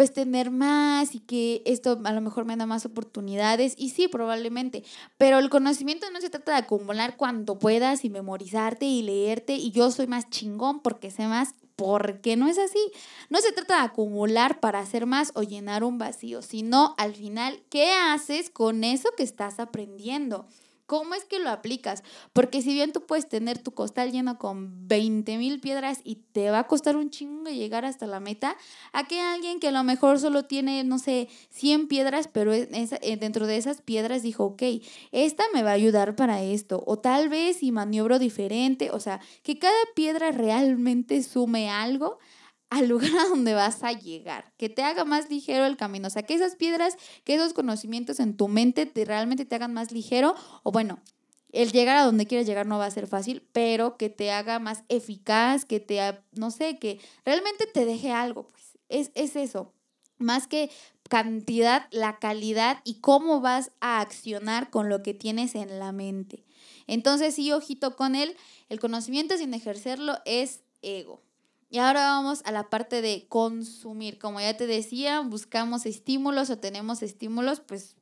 pues 0.00 0.14
tener 0.14 0.50
más 0.50 1.14
y 1.14 1.20
que 1.20 1.62
esto 1.66 2.00
a 2.04 2.12
lo 2.12 2.22
mejor 2.22 2.46
me 2.46 2.56
da 2.56 2.64
más 2.64 2.86
oportunidades 2.86 3.74
y 3.76 3.90
sí, 3.90 4.08
probablemente, 4.08 4.82
pero 5.18 5.38
el 5.38 5.50
conocimiento 5.50 6.10
no 6.10 6.22
se 6.22 6.30
trata 6.30 6.52
de 6.52 6.58
acumular 6.58 7.18
cuando 7.18 7.58
puedas 7.58 8.02
y 8.06 8.08
memorizarte 8.08 8.86
y 8.86 9.02
leerte 9.02 9.56
y 9.56 9.72
yo 9.72 9.90
soy 9.90 10.06
más 10.06 10.30
chingón 10.30 10.80
porque 10.80 11.10
sé 11.10 11.26
más, 11.26 11.54
porque 11.76 12.36
no 12.36 12.46
es 12.48 12.58
así. 12.58 12.78
No 13.28 13.40
se 13.40 13.52
trata 13.52 13.76
de 13.76 13.86
acumular 13.88 14.60
para 14.60 14.80
hacer 14.80 15.04
más 15.04 15.32
o 15.34 15.42
llenar 15.42 15.84
un 15.84 15.98
vacío, 15.98 16.40
sino 16.40 16.94
al 16.96 17.14
final, 17.14 17.62
¿qué 17.68 17.92
haces 17.92 18.48
con 18.48 18.84
eso 18.84 19.10
que 19.16 19.22
estás 19.22 19.60
aprendiendo? 19.60 20.46
¿Cómo 20.90 21.14
es 21.14 21.24
que 21.24 21.38
lo 21.38 21.50
aplicas? 21.50 22.02
Porque 22.32 22.62
si 22.62 22.74
bien 22.74 22.90
tú 22.92 23.06
puedes 23.06 23.28
tener 23.28 23.58
tu 23.58 23.70
costal 23.70 24.10
lleno 24.10 24.38
con 24.38 24.88
20 24.88 25.38
mil 25.38 25.60
piedras 25.60 26.00
y 26.02 26.16
te 26.16 26.50
va 26.50 26.58
a 26.58 26.66
costar 26.66 26.96
un 26.96 27.10
chingo 27.10 27.48
llegar 27.48 27.84
hasta 27.84 28.08
la 28.08 28.18
meta, 28.18 28.56
a 28.92 29.06
que 29.06 29.20
alguien 29.20 29.60
que 29.60 29.68
a 29.68 29.70
lo 29.70 29.84
mejor 29.84 30.18
solo 30.18 30.46
tiene, 30.46 30.82
no 30.82 30.98
sé, 30.98 31.28
100 31.50 31.86
piedras, 31.86 32.26
pero 32.26 32.52
eh, 32.52 32.66
dentro 33.20 33.46
de 33.46 33.56
esas 33.56 33.82
piedras 33.82 34.24
dijo, 34.24 34.46
ok, 34.46 34.62
esta 35.12 35.44
me 35.54 35.62
va 35.62 35.70
a 35.70 35.74
ayudar 35.74 36.16
para 36.16 36.42
esto, 36.42 36.82
o 36.84 36.98
tal 36.98 37.28
vez 37.28 37.58
si 37.58 37.70
maniobro 37.70 38.18
diferente, 38.18 38.90
o 38.90 38.98
sea, 38.98 39.20
que 39.44 39.60
cada 39.60 39.72
piedra 39.94 40.32
realmente 40.32 41.22
sume 41.22 41.70
algo 41.70 42.18
al 42.70 42.88
lugar 42.88 43.10
a 43.18 43.28
donde 43.28 43.54
vas 43.54 43.82
a 43.82 43.92
llegar, 43.92 44.52
que 44.56 44.68
te 44.68 44.82
haga 44.82 45.04
más 45.04 45.28
ligero 45.28 45.66
el 45.66 45.76
camino, 45.76 46.06
o 46.06 46.10
sea, 46.10 46.22
que 46.22 46.34
esas 46.34 46.56
piedras, 46.56 46.96
que 47.24 47.34
esos 47.34 47.52
conocimientos 47.52 48.20
en 48.20 48.36
tu 48.36 48.48
mente 48.48 48.86
te, 48.86 49.04
realmente 49.04 49.44
te 49.44 49.56
hagan 49.56 49.74
más 49.74 49.92
ligero, 49.92 50.34
o 50.62 50.72
bueno, 50.72 51.00
el 51.52 51.72
llegar 51.72 51.96
a 51.96 52.04
donde 52.04 52.26
quieres 52.26 52.46
llegar 52.46 52.66
no 52.66 52.78
va 52.78 52.86
a 52.86 52.90
ser 52.90 53.08
fácil, 53.08 53.46
pero 53.52 53.96
que 53.96 54.08
te 54.08 54.30
haga 54.30 54.60
más 54.60 54.84
eficaz, 54.88 55.64
que 55.64 55.80
te, 55.80 56.00
no 56.32 56.52
sé, 56.52 56.78
que 56.78 57.00
realmente 57.24 57.66
te 57.66 57.84
deje 57.84 58.12
algo, 58.12 58.46
pues, 58.46 58.78
es, 58.88 59.10
es 59.14 59.34
eso, 59.34 59.72
más 60.18 60.46
que 60.46 60.70
cantidad, 61.08 61.88
la 61.90 62.20
calidad 62.20 62.80
y 62.84 63.00
cómo 63.00 63.40
vas 63.40 63.72
a 63.80 64.00
accionar 64.00 64.70
con 64.70 64.88
lo 64.88 65.02
que 65.02 65.12
tienes 65.12 65.56
en 65.56 65.80
la 65.80 65.90
mente. 65.90 66.44
Entonces, 66.86 67.34
sí, 67.34 67.50
ojito 67.50 67.96
con 67.96 68.14
él, 68.14 68.36
el 68.68 68.78
conocimiento 68.78 69.36
sin 69.36 69.54
ejercerlo 69.54 70.18
es 70.24 70.62
ego. 70.82 71.20
Y 71.70 71.78
ahora 71.78 72.02
vamos 72.10 72.42
a 72.44 72.52
la 72.52 72.68
parte 72.68 73.00
de 73.00 73.26
consumir. 73.28 74.18
Como 74.18 74.40
ya 74.40 74.56
te 74.56 74.66
decía, 74.66 75.20
buscamos 75.20 75.86
estímulos 75.86 76.50
o 76.50 76.58
tenemos 76.58 77.00
estímulos, 77.02 77.60
pues 77.60 77.96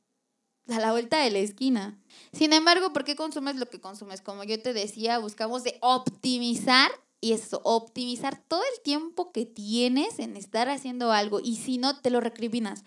a 0.67 0.79
la 0.79 0.91
vuelta 0.91 1.19
de 1.19 1.29
la 1.29 1.39
esquina. 1.39 1.99
Sin 2.33 2.51
embargo, 2.51 2.93
¿por 2.93 3.03
qué 3.03 3.15
consumes 3.15 3.55
lo 3.55 3.67
que 3.67 3.79
consumes? 3.79 4.21
Como 4.21 4.43
yo 4.43 4.59
te 4.61 4.73
decía, 4.73 5.19
buscamos 5.19 5.63
de 5.63 5.77
optimizar 5.81 6.91
y 7.21 7.33
eso, 7.33 7.61
optimizar 7.63 8.41
todo 8.47 8.61
el 8.75 8.81
tiempo 8.81 9.31
que 9.31 9.45
tienes 9.45 10.19
en 10.19 10.35
estar 10.35 10.69
haciendo 10.69 11.11
algo 11.11 11.39
y 11.39 11.57
si 11.57 11.77
no, 11.77 11.99
te 11.99 12.09
lo 12.09 12.21
recriminas. 12.21 12.83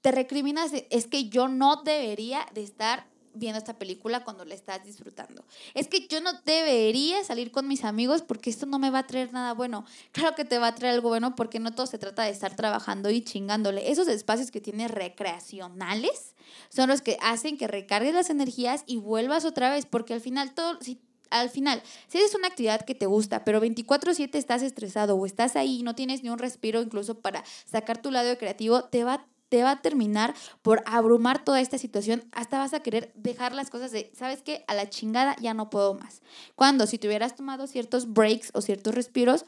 Te 0.00 0.12
recriminas, 0.12 0.72
es 0.90 1.06
que 1.06 1.28
yo 1.28 1.46
no 1.48 1.82
debería 1.82 2.46
de 2.54 2.62
estar 2.62 3.06
viendo 3.34 3.58
esta 3.58 3.78
película 3.78 4.24
cuando 4.24 4.44
la 4.44 4.54
estás 4.54 4.84
disfrutando. 4.84 5.44
Es 5.74 5.88
que 5.88 6.06
yo 6.06 6.20
no 6.20 6.32
debería 6.44 7.22
salir 7.24 7.50
con 7.50 7.68
mis 7.68 7.84
amigos 7.84 8.22
porque 8.22 8.50
esto 8.50 8.66
no 8.66 8.78
me 8.78 8.90
va 8.90 9.00
a 9.00 9.06
traer 9.06 9.32
nada 9.32 9.54
bueno. 9.54 9.84
Claro 10.12 10.34
que 10.34 10.44
te 10.44 10.58
va 10.58 10.68
a 10.68 10.74
traer 10.74 10.94
algo 10.94 11.08
bueno 11.08 11.34
porque 11.36 11.58
no 11.58 11.72
todo 11.74 11.86
se 11.86 11.98
trata 11.98 12.24
de 12.24 12.30
estar 12.30 12.56
trabajando 12.56 13.10
y 13.10 13.22
chingándole. 13.22 13.90
Esos 13.90 14.08
espacios 14.08 14.50
que 14.50 14.60
tienes 14.60 14.90
recreacionales 14.90 16.34
son 16.68 16.88
los 16.88 17.02
que 17.02 17.16
hacen 17.22 17.56
que 17.56 17.68
recargues 17.68 18.14
las 18.14 18.30
energías 18.30 18.82
y 18.86 18.96
vuelvas 18.96 19.44
otra 19.44 19.70
vez 19.70 19.86
porque 19.86 20.14
al 20.14 20.20
final 20.20 20.54
todo... 20.54 20.78
Si 20.80 21.00
al 21.30 21.48
final, 21.48 21.80
si 22.08 22.18
es 22.18 22.34
una 22.34 22.48
actividad 22.48 22.84
que 22.84 22.96
te 22.96 23.06
gusta, 23.06 23.44
pero 23.44 23.60
24/7 23.60 24.36
estás 24.36 24.62
estresado 24.62 25.14
o 25.14 25.26
estás 25.26 25.54
ahí 25.54 25.78
y 25.78 25.82
no 25.84 25.94
tienes 25.94 26.24
ni 26.24 26.28
un 26.28 26.40
respiro 26.40 26.82
incluso 26.82 27.20
para 27.20 27.44
sacar 27.66 28.02
tu 28.02 28.10
lado 28.10 28.36
creativo, 28.36 28.82
te 28.82 29.04
va 29.04 29.24
te 29.50 29.62
va 29.62 29.72
a 29.72 29.82
terminar 29.82 30.34
por 30.62 30.82
abrumar 30.86 31.44
toda 31.44 31.60
esta 31.60 31.76
situación, 31.76 32.24
hasta 32.32 32.58
vas 32.58 32.72
a 32.72 32.80
querer 32.80 33.12
dejar 33.14 33.52
las 33.52 33.68
cosas 33.68 33.90
de, 33.90 34.10
¿sabes 34.16 34.42
qué? 34.42 34.64
A 34.68 34.74
la 34.74 34.88
chingada 34.88 35.36
ya 35.40 35.52
no 35.52 35.68
puedo 35.68 35.94
más. 35.94 36.22
Cuando 36.54 36.86
si 36.86 36.96
te 36.96 37.08
hubieras 37.08 37.34
tomado 37.34 37.66
ciertos 37.66 38.12
breaks 38.12 38.52
o 38.54 38.62
ciertos 38.62 38.94
respiros, 38.94 39.44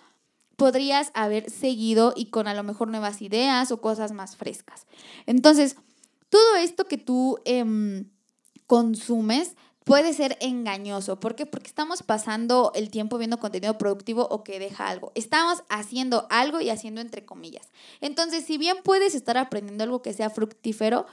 podrías 0.56 1.12
haber 1.14 1.50
seguido 1.50 2.12
y 2.16 2.26
con 2.26 2.48
a 2.48 2.54
lo 2.54 2.64
mejor 2.64 2.88
nuevas 2.88 3.22
ideas 3.22 3.70
o 3.70 3.80
cosas 3.80 4.12
más 4.12 4.36
frescas. 4.36 4.86
Entonces, 5.26 5.76
todo 6.28 6.56
esto 6.56 6.84
que 6.84 6.98
tú 6.98 7.38
em, 7.44 8.10
consumes 8.66 9.56
puede 9.84 10.12
ser 10.12 10.36
engañoso. 10.40 11.18
¿Por 11.18 11.34
qué? 11.34 11.46
Porque 11.46 11.68
estamos 11.68 12.02
pasando 12.02 12.72
el 12.74 12.90
tiempo 12.90 13.18
viendo 13.18 13.38
contenido 13.38 13.78
productivo 13.78 14.26
o 14.30 14.44
que 14.44 14.58
deja 14.58 14.88
algo. 14.88 15.12
Estamos 15.14 15.62
haciendo 15.68 16.26
algo 16.30 16.60
y 16.60 16.70
haciendo 16.70 17.00
entre 17.00 17.24
comillas. 17.24 17.68
Entonces, 18.00 18.44
si 18.44 18.58
bien 18.58 18.76
puedes 18.82 19.14
estar 19.14 19.36
aprendiendo 19.36 19.84
algo 19.84 20.02
que 20.02 20.12
sea 20.12 20.30
fructífero, 20.30 21.06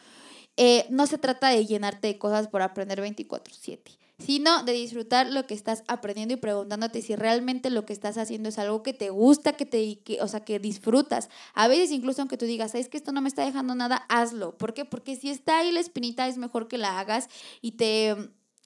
eh, 0.58 0.86
no 0.90 1.08
se 1.08 1.18
trata 1.18 1.50
de 1.50 1.66
llenarte 1.66 2.08
de 2.08 2.18
cosas 2.18 2.50
por 2.50 2.62
aprender 2.62 3.00
24/7, 3.02 3.98
sino 4.18 4.64
de 4.64 4.74
disfrutar 4.74 5.32
lo 5.32 5.48
que 5.48 5.54
estás 5.54 5.84
aprendiendo 5.88 6.34
y 6.34 6.38
preguntándote 6.38 7.02
si 7.02 7.16
realmente 7.16 7.70
lo 7.70 7.86
que 7.86 7.94
estás 7.94 8.18
haciendo 8.18 8.50
es 8.50 8.60
algo 8.60 8.84
que 8.84 8.94
te 8.94 9.10
gusta, 9.10 9.54
que 9.54 9.66
te, 9.66 10.02
o 10.22 10.28
sea, 10.28 10.42
que 10.42 10.60
disfrutas. 10.60 11.30
A 11.54 11.70
veces 11.70 11.92
incluso 11.92 12.22
aunque 12.22 12.38
tú 12.38 12.46
digas, 12.46 12.76
es 12.76 12.90
que 12.90 12.98
esto 12.98 13.14
no 13.14 13.22
me 13.22 13.30
está 13.30 13.46
dejando 13.46 13.74
nada, 13.74 14.06
hazlo. 14.10 14.58
¿Por 14.58 14.74
qué? 14.74 14.84
Porque 14.84 15.16
si 15.16 15.30
está 15.30 15.60
ahí 15.60 15.72
la 15.72 15.80
espinita 15.80 16.28
es 16.28 16.38
mejor 16.38 16.68
que 16.68 16.78
la 16.78 17.00
hagas 17.00 17.30
y 17.62 17.74
te 17.74 18.18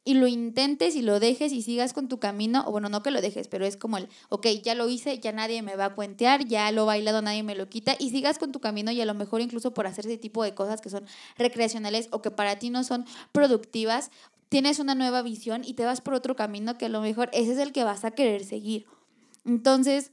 y 0.05 0.15
lo 0.15 0.27
intentes 0.27 0.95
y 0.95 1.01
lo 1.01 1.19
dejes 1.19 1.53
y 1.53 1.61
sigas 1.61 1.93
con 1.93 2.07
tu 2.07 2.19
camino, 2.19 2.63
o 2.67 2.71
bueno, 2.71 2.89
no 2.89 3.03
que 3.03 3.11
lo 3.11 3.21
dejes, 3.21 3.47
pero 3.47 3.65
es 3.65 3.77
como 3.77 3.97
el, 3.97 4.09
ok, 4.29 4.47
ya 4.63 4.75
lo 4.75 4.89
hice, 4.89 5.19
ya 5.19 5.31
nadie 5.31 5.61
me 5.61 5.75
va 5.75 5.85
a 5.85 5.95
cuentear, 5.95 6.45
ya 6.45 6.71
lo 6.71 6.85
bailado, 6.85 7.21
nadie 7.21 7.43
me 7.43 7.55
lo 7.55 7.69
quita, 7.69 7.95
y 7.97 8.09
sigas 8.09 8.37
con 8.37 8.51
tu 8.51 8.59
camino 8.59 8.91
y 8.91 8.99
a 8.99 9.05
lo 9.05 9.13
mejor 9.13 9.41
incluso 9.41 9.73
por 9.73 9.87
hacer 9.87 10.05
ese 10.05 10.17
tipo 10.17 10.43
de 10.43 10.53
cosas 10.53 10.81
que 10.81 10.89
son 10.89 11.05
recreacionales 11.37 12.09
o 12.11 12.21
que 12.21 12.31
para 12.31 12.59
ti 12.59 12.69
no 12.69 12.83
son 12.83 13.05
productivas, 13.31 14.11
tienes 14.49 14.79
una 14.79 14.93
nueva 14.93 15.21
visión 15.21 15.63
y 15.65 15.73
te 15.73 15.85
vas 15.85 16.01
por 16.01 16.13
otro 16.13 16.35
camino 16.35 16.77
que 16.77 16.85
a 16.85 16.89
lo 16.89 17.01
mejor 17.01 17.29
ese 17.33 17.53
es 17.53 17.57
el 17.57 17.71
que 17.71 17.83
vas 17.83 18.05
a 18.05 18.11
querer 18.11 18.43
seguir. 18.43 18.85
Entonces, 19.45 20.11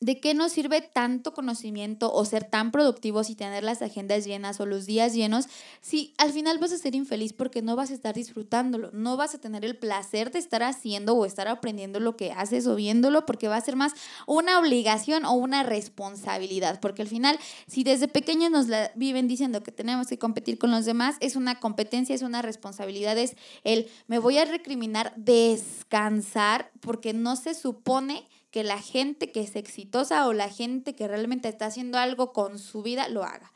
¿De 0.00 0.20
qué 0.20 0.32
nos 0.32 0.52
sirve 0.52 0.80
tanto 0.80 1.34
conocimiento 1.34 2.12
o 2.12 2.24
ser 2.24 2.44
tan 2.44 2.70
productivos 2.70 3.30
y 3.30 3.34
tener 3.34 3.64
las 3.64 3.82
agendas 3.82 4.24
llenas 4.24 4.60
o 4.60 4.66
los 4.66 4.86
días 4.86 5.12
llenos 5.12 5.46
si 5.80 6.14
al 6.18 6.32
final 6.32 6.58
vas 6.58 6.72
a 6.72 6.78
ser 6.78 6.94
infeliz 6.94 7.32
porque 7.32 7.62
no 7.62 7.74
vas 7.74 7.90
a 7.90 7.94
estar 7.94 8.14
disfrutándolo, 8.14 8.90
no 8.92 9.16
vas 9.16 9.34
a 9.34 9.38
tener 9.38 9.64
el 9.64 9.76
placer 9.76 10.30
de 10.30 10.38
estar 10.38 10.62
haciendo 10.62 11.14
o 11.16 11.26
estar 11.26 11.48
aprendiendo 11.48 11.98
lo 11.98 12.16
que 12.16 12.30
haces 12.30 12.68
o 12.68 12.76
viéndolo 12.76 13.26
porque 13.26 13.48
va 13.48 13.56
a 13.56 13.60
ser 13.60 13.74
más 13.74 13.92
una 14.26 14.60
obligación 14.60 15.24
o 15.24 15.32
una 15.32 15.64
responsabilidad? 15.64 16.78
Porque 16.80 17.02
al 17.02 17.08
final, 17.08 17.38
si 17.66 17.82
desde 17.82 18.06
pequeños 18.06 18.52
nos 18.52 18.68
la 18.68 18.92
viven 18.94 19.26
diciendo 19.26 19.64
que 19.64 19.72
tenemos 19.72 20.06
que 20.06 20.18
competir 20.18 20.58
con 20.58 20.70
los 20.70 20.84
demás, 20.84 21.16
es 21.18 21.34
una 21.34 21.58
competencia, 21.58 22.14
es 22.14 22.22
una 22.22 22.40
responsabilidad, 22.40 23.18
es 23.18 23.36
el 23.64 23.88
me 24.06 24.20
voy 24.20 24.38
a 24.38 24.44
recriminar 24.44 25.12
descansar 25.16 26.70
porque 26.80 27.12
no 27.12 27.34
se 27.34 27.54
supone 27.54 28.24
que 28.50 28.64
la 28.64 28.78
gente 28.78 29.30
que 29.32 29.40
es 29.40 29.56
exitosa 29.56 30.26
o 30.26 30.32
la 30.32 30.48
gente 30.48 30.94
que 30.94 31.08
realmente 31.08 31.48
está 31.48 31.66
haciendo 31.66 31.98
algo 31.98 32.32
con 32.32 32.58
su 32.58 32.82
vida 32.82 33.08
lo 33.08 33.24
haga. 33.24 33.52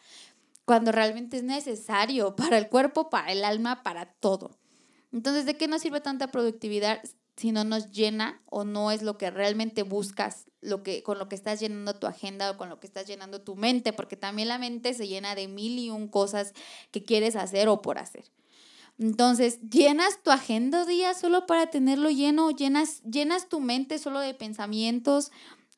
Cuando 0.65 0.93
realmente 0.93 1.39
es 1.39 1.43
necesario 1.43 2.37
para 2.37 2.59
el 2.59 2.69
cuerpo, 2.69 3.11
para 3.11 3.33
el 3.33 3.45
alma, 3.45 3.83
para 3.83 4.07
todo. 4.07 4.59
Entonces, 5.13 5.45
¿de 5.45 5.57
qué 5.57 5.69
nos 5.69 5.83
sirve 5.83 6.01
tanta 6.01 6.29
productividad 6.29 7.03
si 7.37 7.53
no 7.53 7.65
nos 7.65 7.91
llena 7.91 8.43
o 8.47 8.65
no 8.65 8.91
es 8.91 9.03
lo 9.03 9.17
que 9.19 9.31
realmente 9.31 9.83
buscas, 9.83 10.47
lo 10.61 10.83
que, 10.83 11.03
con 11.03 11.19
lo 11.19 11.29
que 11.29 11.35
estás 11.35 11.61
llenando 11.61 11.95
tu 11.95 12.07
agenda 12.07 12.51
o 12.51 12.57
con 12.57 12.69
lo 12.69 12.79
que 12.79 12.87
estás 12.87 13.07
llenando 13.07 13.41
tu 13.41 13.57
mente? 13.57 13.93
Porque 13.93 14.17
también 14.17 14.49
la 14.49 14.59
mente 14.59 14.95
se 14.95 15.09
llena 15.09 15.35
de 15.35 15.49
mil 15.49 15.79
y 15.79 15.91
un 15.91 16.09
cosas 16.09 16.53
que 16.91 17.03
quieres 17.03 17.37
hacer 17.37 17.69
o 17.69 17.83
por 17.83 17.99
hacer. 17.99 18.25
Entonces, 18.99 19.61
llenas 19.69 20.23
tu 20.23 20.31
agenda 20.31 20.85
día 20.85 21.15
solo 21.15 21.47
para 21.47 21.69
tenerlo 21.69 22.11
lleno, 22.11 22.51
llenas, 22.51 23.03
llenas 23.03 23.49
tu 23.49 23.61
mente 23.61 23.99
solo 23.99 24.21
de 24.21 24.35
pensamientos 24.35 25.33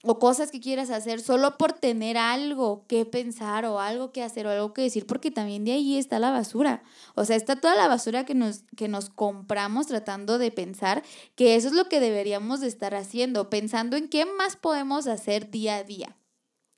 o 0.04 0.18
cosas 0.18 0.50
que 0.50 0.60
quieras 0.60 0.90
hacer 0.90 1.20
solo 1.20 1.56
por 1.56 1.72
tener 1.72 2.18
algo 2.18 2.84
que 2.86 3.06
pensar 3.06 3.64
o 3.64 3.80
algo 3.80 4.12
que 4.12 4.22
hacer 4.22 4.46
o 4.46 4.50
algo 4.50 4.74
que 4.74 4.82
decir, 4.82 5.06
porque 5.06 5.30
también 5.30 5.64
de 5.64 5.72
ahí 5.72 5.96
está 5.96 6.18
la 6.18 6.30
basura. 6.30 6.82
O 7.14 7.24
sea, 7.24 7.36
está 7.36 7.56
toda 7.56 7.74
la 7.74 7.88
basura 7.88 8.26
que 8.26 8.34
nos, 8.34 8.64
que 8.76 8.88
nos 8.88 9.08
compramos 9.08 9.86
tratando 9.86 10.36
de 10.38 10.50
pensar 10.50 11.02
que 11.34 11.56
eso 11.56 11.68
es 11.68 11.74
lo 11.74 11.88
que 11.88 12.00
deberíamos 12.00 12.60
de 12.60 12.68
estar 12.68 12.94
haciendo, 12.94 13.48
pensando 13.48 13.96
en 13.96 14.08
qué 14.08 14.26
más 14.26 14.56
podemos 14.56 15.06
hacer 15.06 15.50
día 15.50 15.76
a 15.76 15.84
día. 15.84 16.16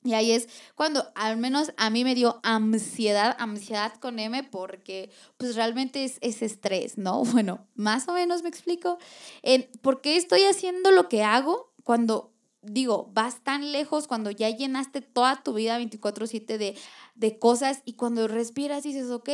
Y 0.07 0.15
ahí 0.15 0.31
es 0.31 0.49
cuando 0.75 1.07
al 1.15 1.37
menos 1.37 1.73
a 1.77 1.91
mí 1.91 2.05
me 2.05 2.15
dio 2.15 2.41
ansiedad, 2.43 3.37
ansiedad 3.39 3.95
con 3.95 4.19
M, 4.19 4.45
porque 4.45 5.11
pues 5.37 5.57
realmente 5.57 6.05
es, 6.05 6.19
ese 6.21 6.47
estrés, 6.47 6.97
¿no? 6.99 7.23
Bueno, 7.37 7.67
más 7.75 8.09
o 8.09 8.15
menos 8.15 8.43
me 8.43 8.49
explico. 8.49 8.99
En, 9.43 9.69
¿Por 9.83 10.01
qué 10.01 10.17
estoy 10.17 10.43
haciendo 10.45 10.91
lo 10.91 11.09
que 11.09 11.23
hago 11.23 11.73
cuando, 11.85 12.33
digo, 12.63 13.11
vas 13.13 13.43
tan 13.43 13.73
lejos, 13.73 14.07
cuando 14.07 14.31
ya 14.31 14.49
llenaste 14.51 15.01
toda 15.01 15.43
tu 15.43 15.53
vida 15.53 15.79
24/7 15.79 16.57
de, 16.57 16.77
de 17.15 17.39
cosas 17.39 17.83
y 17.85 17.95
cuando 17.95 18.27
respiras 18.29 18.85
dices, 18.85 19.11
ok, 19.11 19.29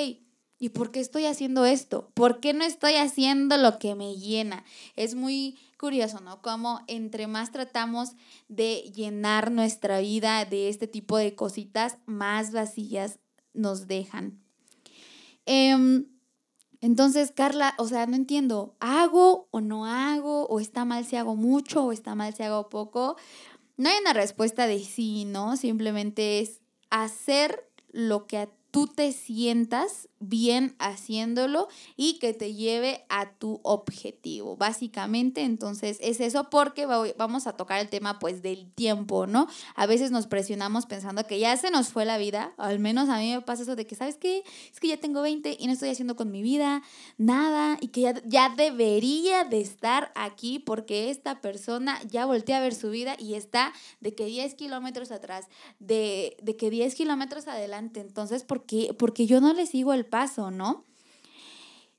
¿y 0.63 0.69
por 0.69 0.93
qué 0.93 1.01
estoy 1.01 1.25
haciendo 1.25 1.65
esto? 1.65 2.11
¿Por 2.15 2.39
qué 2.39 2.53
no 2.53 2.65
estoy 2.65 2.95
haciendo 2.95 3.57
lo 3.57 3.79
que 3.81 3.97
me 3.97 4.15
llena? 4.15 4.65
Es 4.95 5.17
muy 5.17 5.59
curioso, 5.83 6.21
¿no? 6.21 6.41
Como 6.43 6.81
entre 6.87 7.27
más 7.27 7.51
tratamos 7.51 8.13
de 8.47 8.93
llenar 8.95 9.51
nuestra 9.51 9.99
vida 9.99 10.45
de 10.45 10.69
este 10.69 10.87
tipo 10.87 11.19
de 11.19 11.35
cositas, 11.35 11.99
más 12.07 12.53
vacías 12.53 13.19
nos 13.53 13.89
dejan. 13.89 14.41
Em, 15.45 16.07
entonces, 16.81 17.33
Carla, 17.33 17.75
o 17.79 17.89
sea, 17.89 18.07
no 18.07 18.15
entiendo, 18.15 18.77
¿hago 18.79 19.49
o 19.51 19.61
no 19.61 19.85
hago? 19.85 20.47
¿O 20.47 20.61
está 20.61 20.85
mal 20.85 21.05
si 21.05 21.17
hago 21.17 21.35
mucho? 21.35 21.85
¿O 21.87 21.91
está 21.91 22.15
mal 22.15 22.33
si 22.33 22.45
hago 22.45 22.69
poco? 22.69 23.17
No 23.77 23.89
hay 23.89 23.97
una 24.01 24.13
respuesta 24.13 24.69
de 24.69 24.79
sí, 24.85 25.25
¿no? 25.25 25.57
Simplemente 25.57 26.39
es 26.39 26.61
hacer 26.91 27.69
lo 27.91 28.29
que 28.29 28.39
a 28.39 28.49
tú 28.73 28.87
te 28.87 29.13
sientas 29.13 30.09
bien 30.19 30.75
haciéndolo 30.79 31.69
y 31.97 32.19
que 32.19 32.33
te 32.33 32.55
lleve 32.55 33.05
a 33.09 33.33
tu 33.33 33.61
objetivo. 33.65 34.57
Básicamente, 34.57 35.43
entonces 35.43 35.99
es 36.01 36.21
eso 36.21 36.49
porque 36.49 36.87
vamos 36.87 37.47
a 37.47 37.53
tocar 37.53 37.81
el 37.81 37.89
tema 37.89 38.19
pues 38.19 38.41
del 38.41 38.73
tiempo, 38.73 39.27
¿no? 39.27 39.47
A 39.75 39.87
veces 39.87 40.11
nos 40.11 40.27
presionamos 40.27 40.87
pensando 40.87 41.27
que 41.27 41.39
ya 41.39 41.57
se 41.57 41.71
nos 41.71 41.89
fue 41.89 42.05
la 42.07 42.17
vida, 42.17 42.55
al 42.57 42.79
menos 42.79 43.09
a 43.11 43.19
mí 43.19 43.33
me 43.33 43.43
pasa 43.43 43.63
eso 43.63 43.77
de 43.77 43.87
que, 43.87 43.95
¿sabes 43.95 44.17
qué? 44.17 44.43
Es 44.73 44.81
que 44.81 44.89
ya 44.89 44.97
tengo 44.97 45.21
20 45.21 45.57
y 45.59 45.67
no 45.67 45.73
estoy 45.75 45.91
haciendo 45.91 46.17
con 46.17 46.31
mi 46.31 46.41
vida 46.41 46.83
nada 47.19 47.77
y 47.81 47.89
que 47.89 48.01
ya, 48.01 48.23
ya 48.25 48.55
debería 48.57 49.45
de 49.45 49.61
estar 49.61 50.13
aquí 50.15 50.61
porque 50.61 51.11
esta 51.11 51.43
persona 51.43 52.01
ya 52.05 52.25
voltea 52.25 52.57
a 52.57 52.61
ver 52.61 52.75
su 52.75 52.89
vida 52.89 53.17
y 53.19 53.35
está 53.35 53.75
de 54.01 54.15
que 54.15 54.25
10 54.25 54.55
kilómetros 54.55 55.11
atrás, 55.11 55.49
de, 55.79 56.39
de 56.43 56.57
que 56.57 56.71
10 56.71 56.95
kilómetros 56.95 57.49
adelante. 57.49 58.01
Entonces, 58.01 58.45
¿por 58.45 58.62
qué? 58.65 58.95
Porque 58.99 59.27
yo 59.27 59.41
no 59.41 59.53
le 59.53 59.67
sigo 59.67 59.93
el 59.93 60.07
paso, 60.07 60.51
¿no? 60.51 60.85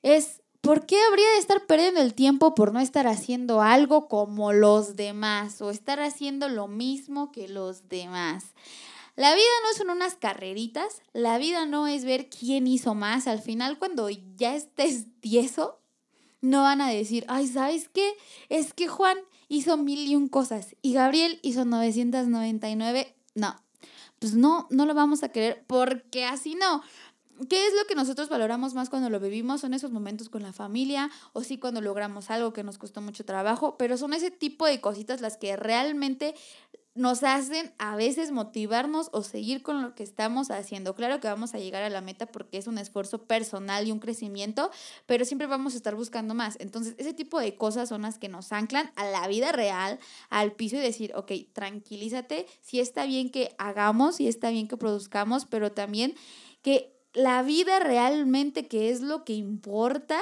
Es, 0.02 0.42
¿por 0.62 0.86
qué 0.86 0.98
habría 1.10 1.28
de 1.34 1.40
estar 1.40 1.66
perdiendo 1.66 2.02
el 2.02 2.14
tiempo 2.14 2.56
por 2.56 2.74
no 2.74 2.80
estar 2.80 3.08
haciendo 3.08 3.62
algo 3.62 4.08
como 4.08 4.54
los 4.54 4.96
demás 4.96 5.62
o 5.62 5.70
estar 5.70 6.00
haciendo 6.00 6.50
lo 6.50 6.68
mismo 6.68 7.32
que 7.32 7.48
los 7.48 7.90
demás? 7.90 8.54
La 9.16 9.36
vida 9.36 9.46
no 9.64 9.78
son 9.78 9.92
unas 9.92 10.16
carreritas, 10.16 11.02
la 11.14 11.38
vida 11.38 11.68
no 11.68 11.86
es 11.86 12.04
ver 12.04 12.30
quién 12.30 12.66
hizo 12.66 12.96
más. 12.96 13.28
Al 13.28 13.42
final, 13.42 13.78
cuando 13.78 14.10
ya 14.10 14.56
estés 14.56 15.06
tieso, 15.20 15.80
no 16.42 16.64
van 16.64 16.82
a 16.82 16.90
decir, 16.90 17.24
ay, 17.28 17.48
¿sabes 17.48 17.90
qué? 17.90 18.14
Es 18.50 18.74
que 18.74 18.88
Juan 18.88 19.18
hizo 19.48 19.78
mil 19.78 20.08
y 20.08 20.16
un 20.16 20.28
cosas 20.28 20.76
y 20.82 20.94
Gabriel 20.94 21.40
hizo 21.44 21.64
999. 21.64 23.16
No, 23.36 23.56
pues 24.24 24.36
no, 24.36 24.68
no 24.70 24.86
lo 24.86 24.94
vamos 24.94 25.22
a 25.22 25.28
querer 25.28 25.66
porque 25.68 26.24
así 26.24 26.56
no. 26.56 26.82
¿Qué 27.50 27.68
es 27.68 27.74
lo 27.74 27.86
que 27.88 27.94
nosotros 27.94 28.30
valoramos 28.30 28.74
más 28.74 28.90
cuando 28.90 29.10
lo 29.10 29.20
vivimos? 29.20 29.60
Son 29.60 29.74
esos 29.74 29.92
momentos 29.92 30.30
con 30.30 30.44
la 30.44 30.54
familia 30.54 31.12
o 31.34 31.44
sí 31.44 31.58
cuando 31.58 31.82
logramos 31.82 32.30
algo 32.30 32.54
que 32.54 32.64
nos 32.64 32.78
costó 32.78 33.02
mucho 33.02 33.26
trabajo, 33.26 33.76
pero 33.78 33.98
son 33.98 34.14
ese 34.14 34.32
tipo 34.32 34.66
de 34.66 34.80
cositas 34.80 35.20
las 35.20 35.36
que 35.36 35.58
realmente 35.58 36.36
nos 36.96 37.24
hacen 37.24 37.74
a 37.80 37.96
veces 37.96 38.32
motivarnos 38.32 39.10
o 39.14 39.24
seguir 39.24 39.64
con 39.64 39.82
lo 39.82 39.96
que 39.96 40.04
estamos 40.04 40.52
haciendo. 40.52 40.96
Claro 40.96 41.20
que 41.20 41.28
vamos 41.28 41.56
a 41.56 41.60
llegar 41.60 41.82
a 41.82 41.90
la 41.90 42.02
meta 42.02 42.28
porque 42.28 42.58
es 42.58 42.68
un 42.68 42.78
esfuerzo 42.78 43.24
personal 43.24 43.88
y 43.88 43.92
un 43.92 44.00
crecimiento, 44.00 44.70
pero 45.08 45.26
siempre 45.26 45.48
vamos 45.48 45.74
a 45.74 45.78
estar 45.78 45.96
buscando 45.96 46.36
más. 46.36 46.58
Entonces, 46.60 46.94
ese 46.98 47.14
tipo 47.14 47.40
de 47.40 47.56
cosas 47.56 47.90
son 47.90 48.04
las 48.04 48.20
que 48.20 48.30
nos 48.30 48.52
anclan 48.52 48.92
a 48.96 49.06
la 49.06 49.28
vida 49.28 49.52
real, 49.52 50.00
al 50.30 50.52
piso 50.54 50.76
y 50.76 50.80
decir, 50.80 51.14
ok, 51.16 51.32
tranquilízate, 51.52 52.46
si 52.62 52.80
está 52.80 53.06
bien 53.06 53.32
que 53.32 53.56
hagamos, 53.58 54.18
si 54.18 54.28
está 54.28 54.52
bien 54.52 54.68
que 54.68 54.78
produzcamos, 54.78 55.46
pero 55.46 55.72
también 55.72 56.14
que 56.62 56.94
la 57.14 57.42
vida 57.42 57.80
realmente, 57.80 58.68
que 58.68 58.90
es 58.90 59.02
lo 59.02 59.24
que 59.24 59.34
importa, 59.34 60.20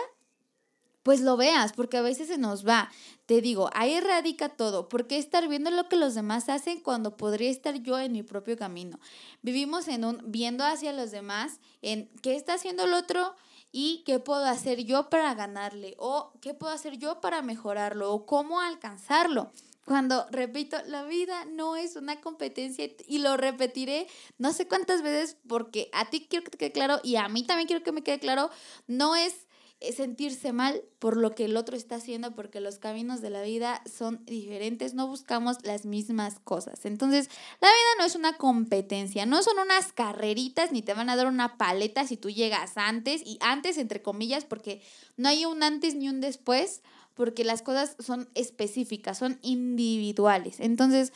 pues 1.04 1.22
lo 1.22 1.38
veas, 1.38 1.74
porque 1.74 1.98
a 1.98 2.02
veces 2.02 2.28
se 2.28 2.38
nos 2.38 2.68
va. 2.68 2.92
Te 3.26 3.42
digo, 3.42 3.70
ahí 3.74 4.00
radica 4.00 4.50
todo. 4.50 4.90
¿Por 4.90 5.08
qué 5.08 5.18
estar 5.18 5.48
viendo 5.48 5.72
lo 5.72 5.88
que 5.90 5.96
los 5.96 6.16
demás 6.16 6.50
hacen 6.50 6.80
cuando 6.80 7.18
podría 7.18 7.50
estar 7.50 7.76
yo 7.76 8.00
en 8.00 8.12
mi 8.12 8.24
propio 8.24 8.58
camino? 8.58 9.00
Vivimos 9.42 9.88
en 9.88 10.06
un 10.06 10.22
viendo 10.26 10.64
hacia 10.64 10.94
los 10.94 11.12
demás, 11.12 11.60
en 11.82 12.10
qué 12.22 12.36
está 12.36 12.56
haciendo 12.56 12.84
el 12.84 12.94
otro 12.94 13.36
y 13.72 14.04
qué 14.06 14.20
puedo 14.20 14.46
hacer 14.46 14.84
yo 14.84 15.10
para 15.10 15.34
ganarle 15.34 15.96
o 15.98 16.34
qué 16.42 16.54
puedo 16.54 16.74
hacer 16.74 16.98
yo 16.98 17.22
para 17.22 17.42
mejorarlo 17.42 18.14
o 18.14 18.26
cómo 18.26 18.60
alcanzarlo. 18.60 19.52
Cuando 19.86 20.28
repito, 20.30 20.78
la 20.86 21.04
vida 21.04 21.46
no 21.46 21.76
es 21.76 21.96
una 21.96 22.22
competencia 22.22 22.88
y 23.08 23.18
lo 23.18 23.36
repetiré 23.36 24.08
no 24.38 24.54
sé 24.54 24.68
cuántas 24.68 25.02
veces 25.02 25.38
porque 25.48 25.90
a 25.92 26.10
ti 26.10 26.28
quiero 26.30 26.44
que 26.46 26.52
te 26.52 26.58
quede 26.58 26.72
claro 26.72 27.00
y 27.04 27.16
a 27.16 27.28
mí 27.30 27.44
también 27.44 27.68
quiero 27.68 27.84
que 27.84 27.92
me 27.92 28.04
quede 28.04 28.20
claro, 28.20 28.52
no 28.88 29.16
es 29.16 29.48
sentirse 29.96 30.54
mal 30.54 30.84
por 31.00 31.18
lo 31.18 31.34
que 31.34 31.46
el 31.46 31.58
otro 31.58 31.76
está 31.76 31.96
haciendo, 31.96 32.36
porque 32.36 32.60
los 32.60 32.78
caminos 32.78 33.22
de 33.22 33.32
la 33.32 33.42
vida 33.42 33.82
son 33.92 34.24
diferentes, 34.26 34.94
no 34.94 35.08
buscamos 35.08 35.58
las 35.64 35.86
mismas 35.86 36.40
cosas. 36.44 36.86
Entonces, 36.86 37.30
la 37.60 37.68
vida 37.68 37.98
no 37.98 38.06
es 38.06 38.16
una 38.16 38.38
competencia, 38.38 39.26
no 39.26 39.42
son 39.42 39.58
unas 39.58 39.92
carreritas, 39.92 40.72
ni 40.72 40.82
te 40.82 40.94
van 40.94 41.10
a 41.10 41.16
dar 41.16 41.28
una 41.28 41.58
paleta 41.58 42.06
si 42.06 42.18
tú 42.18 42.30
llegas 42.30 42.74
antes, 42.76 43.24
y 43.26 43.40
antes 43.42 43.78
entre 43.78 44.02
comillas, 44.02 44.46
porque 44.46 44.82
no 45.18 45.30
hay 45.30 45.46
un 45.46 45.64
antes 45.64 45.96
ni 45.96 46.10
un 46.10 46.22
después, 46.22 46.82
porque 47.16 47.44
las 47.44 47.62
cosas 47.62 47.96
son 48.00 48.30
específicas, 48.36 49.18
son 49.18 49.40
individuales. 49.42 50.60
Entonces, 50.60 51.12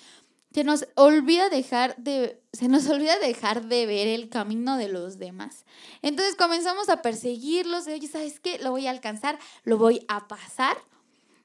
se 0.55 0.63
nos 0.63 0.87
olvida 0.95 1.49
dejar 1.49 1.97
de 1.97 2.41
se 2.53 2.69
nos 2.69 2.87
olvida 2.87 3.19
dejar 3.19 3.65
de 3.67 3.85
ver 3.85 4.07
el 4.07 4.29
camino 4.29 4.77
de 4.77 4.87
los 4.87 5.17
demás. 5.17 5.65
Entonces 6.01 6.37
comenzamos 6.37 6.87
a 6.87 7.01
perseguirlos, 7.01 7.87
oye, 7.87 8.07
¿sabes 8.07 8.39
qué? 8.39 8.57
Lo 8.59 8.71
voy 8.71 8.87
a 8.87 8.91
alcanzar, 8.91 9.37
lo 9.65 9.77
voy 9.77 10.05
a 10.07 10.29
pasar. 10.29 10.77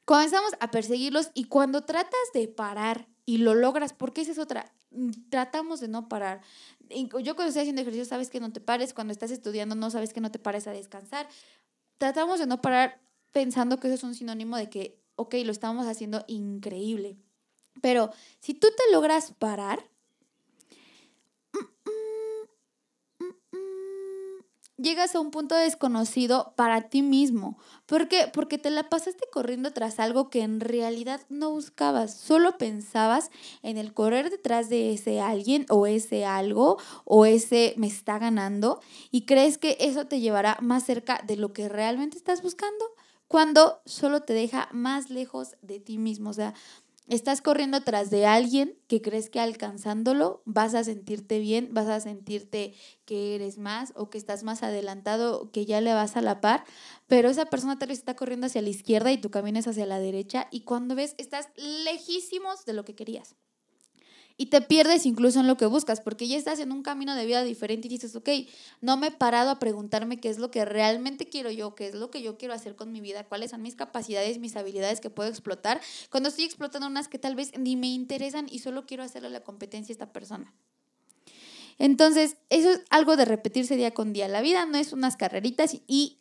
Comenzamos 0.04 0.52
a 0.60 0.70
perseguirlos 0.70 1.32
y 1.34 1.46
cuando 1.46 1.82
tratas 1.82 2.20
de 2.34 2.46
parar 2.46 3.08
y 3.26 3.38
lo 3.38 3.56
logras, 3.56 3.94
porque 3.94 4.20
esa 4.20 4.30
es 4.30 4.38
otra, 4.38 4.72
tratamos 5.28 5.80
de 5.80 5.88
no 5.88 6.08
parar. 6.08 6.40
Yo 6.88 7.34
cuando 7.34 7.46
estoy 7.48 7.62
haciendo 7.62 7.82
ejercicio 7.82 8.04
sabes 8.04 8.30
que 8.30 8.38
no 8.38 8.52
te 8.52 8.60
pares, 8.60 8.94
cuando 8.94 9.10
estás 9.12 9.32
estudiando 9.32 9.74
no 9.74 9.90
sabes 9.90 10.12
que 10.12 10.20
no 10.20 10.30
te 10.30 10.38
pares 10.38 10.68
a 10.68 10.70
descansar. 10.70 11.28
Tratamos 11.98 12.38
de 12.38 12.46
no 12.46 12.60
parar 12.60 13.00
pensando 13.32 13.80
que 13.80 13.88
eso 13.88 13.96
es 13.96 14.04
un 14.04 14.14
sinónimo 14.14 14.56
de 14.56 14.70
que, 14.70 15.00
ok, 15.16 15.34
lo 15.44 15.50
estamos 15.50 15.88
haciendo 15.88 16.24
increíble. 16.28 17.18
Pero 17.80 18.10
si 18.40 18.54
tú 18.54 18.68
te 18.68 18.92
logras 18.92 19.32
parar, 19.38 19.84
llegas 24.80 25.14
a 25.14 25.20
un 25.20 25.30
punto 25.30 25.54
desconocido 25.54 26.54
para 26.56 26.82
ti 26.88 27.02
mismo. 27.02 27.58
¿Por 27.86 28.08
qué? 28.08 28.30
Porque 28.32 28.58
te 28.58 28.70
la 28.70 28.88
pasaste 28.88 29.24
corriendo 29.30 29.72
tras 29.72 30.00
algo 30.00 30.30
que 30.30 30.42
en 30.42 30.60
realidad 30.60 31.20
no 31.28 31.50
buscabas. 31.50 32.14
Solo 32.14 32.56
pensabas 32.58 33.30
en 33.62 33.76
el 33.76 33.92
correr 33.92 34.30
detrás 34.30 34.68
de 34.68 34.92
ese 34.92 35.20
alguien 35.20 35.66
o 35.68 35.86
ese 35.86 36.24
algo 36.24 36.78
o 37.04 37.26
ese 37.26 37.74
me 37.76 37.86
está 37.86 38.18
ganando 38.18 38.80
y 39.10 39.22
crees 39.26 39.58
que 39.58 39.76
eso 39.80 40.06
te 40.06 40.20
llevará 40.20 40.58
más 40.60 40.84
cerca 40.84 41.20
de 41.26 41.36
lo 41.36 41.52
que 41.52 41.68
realmente 41.68 42.16
estás 42.16 42.42
buscando 42.42 42.84
cuando 43.28 43.80
solo 43.84 44.22
te 44.22 44.32
deja 44.32 44.68
más 44.72 45.10
lejos 45.10 45.56
de 45.62 45.78
ti 45.78 45.98
mismo. 45.98 46.30
O 46.30 46.34
sea, 46.34 46.54
estás 47.10 47.42
corriendo 47.42 47.82
tras 47.82 48.08
de 48.08 48.24
alguien 48.24 48.78
que 48.86 49.02
crees 49.02 49.30
que 49.30 49.40
alcanzándolo 49.40 50.42
vas 50.44 50.74
a 50.74 50.84
sentirte 50.84 51.40
bien, 51.40 51.68
vas 51.72 51.88
a 51.88 52.00
sentirte 52.00 52.74
que 53.04 53.34
eres 53.34 53.58
más 53.58 53.92
o 53.96 54.10
que 54.10 54.18
estás 54.18 54.44
más 54.44 54.62
adelantado, 54.62 55.50
que 55.50 55.66
ya 55.66 55.80
le 55.80 55.92
vas 55.92 56.16
a 56.16 56.22
la 56.22 56.40
par, 56.40 56.64
pero 57.08 57.28
esa 57.28 57.46
persona 57.46 57.78
tal 57.78 57.88
vez 57.88 57.98
está 57.98 58.14
corriendo 58.14 58.46
hacia 58.46 58.62
la 58.62 58.68
izquierda 58.68 59.10
y 59.10 59.18
tú 59.18 59.30
caminas 59.30 59.66
hacia 59.66 59.86
la 59.86 59.98
derecha 59.98 60.46
y 60.52 60.60
cuando 60.60 60.94
ves 60.94 61.16
estás 61.18 61.48
lejísimos 61.56 62.64
de 62.64 62.72
lo 62.74 62.84
que 62.84 62.94
querías 62.94 63.34
y 64.40 64.46
te 64.46 64.62
pierdes 64.62 65.04
incluso 65.04 65.40
en 65.40 65.46
lo 65.46 65.58
que 65.58 65.66
buscas, 65.66 66.00
porque 66.00 66.26
ya 66.26 66.38
estás 66.38 66.60
en 66.60 66.72
un 66.72 66.82
camino 66.82 67.14
de 67.14 67.26
vida 67.26 67.44
diferente 67.44 67.88
y 67.88 67.90
dices, 67.90 68.16
ok, 68.16 68.30
no 68.80 68.96
me 68.96 69.08
he 69.08 69.10
parado 69.10 69.50
a 69.50 69.58
preguntarme 69.58 70.18
qué 70.18 70.30
es 70.30 70.38
lo 70.38 70.50
que 70.50 70.64
realmente 70.64 71.28
quiero 71.28 71.50
yo, 71.50 71.74
qué 71.74 71.88
es 71.88 71.94
lo 71.94 72.10
que 72.10 72.22
yo 72.22 72.38
quiero 72.38 72.54
hacer 72.54 72.74
con 72.74 72.90
mi 72.90 73.02
vida, 73.02 73.24
cuáles 73.24 73.50
son 73.50 73.60
mis 73.60 73.74
capacidades, 73.74 74.38
mis 74.38 74.56
habilidades 74.56 75.02
que 75.02 75.10
puedo 75.10 75.28
explotar, 75.28 75.82
cuando 76.08 76.30
estoy 76.30 76.46
explotando 76.46 76.86
unas 76.86 77.06
que 77.06 77.18
tal 77.18 77.34
vez 77.34 77.52
ni 77.58 77.76
me 77.76 77.88
interesan 77.88 78.46
y 78.50 78.60
solo 78.60 78.86
quiero 78.86 79.02
hacerle 79.02 79.28
la 79.28 79.40
competencia 79.40 79.92
a 79.92 79.96
esta 79.96 80.10
persona. 80.10 80.54
Entonces, 81.76 82.38
eso 82.48 82.70
es 82.70 82.80
algo 82.88 83.18
de 83.18 83.26
repetirse 83.26 83.76
día 83.76 83.90
con 83.90 84.14
día. 84.14 84.26
La 84.26 84.40
vida 84.40 84.64
no 84.64 84.78
es 84.78 84.94
unas 84.94 85.18
carreritas 85.18 85.76
y 85.86 86.16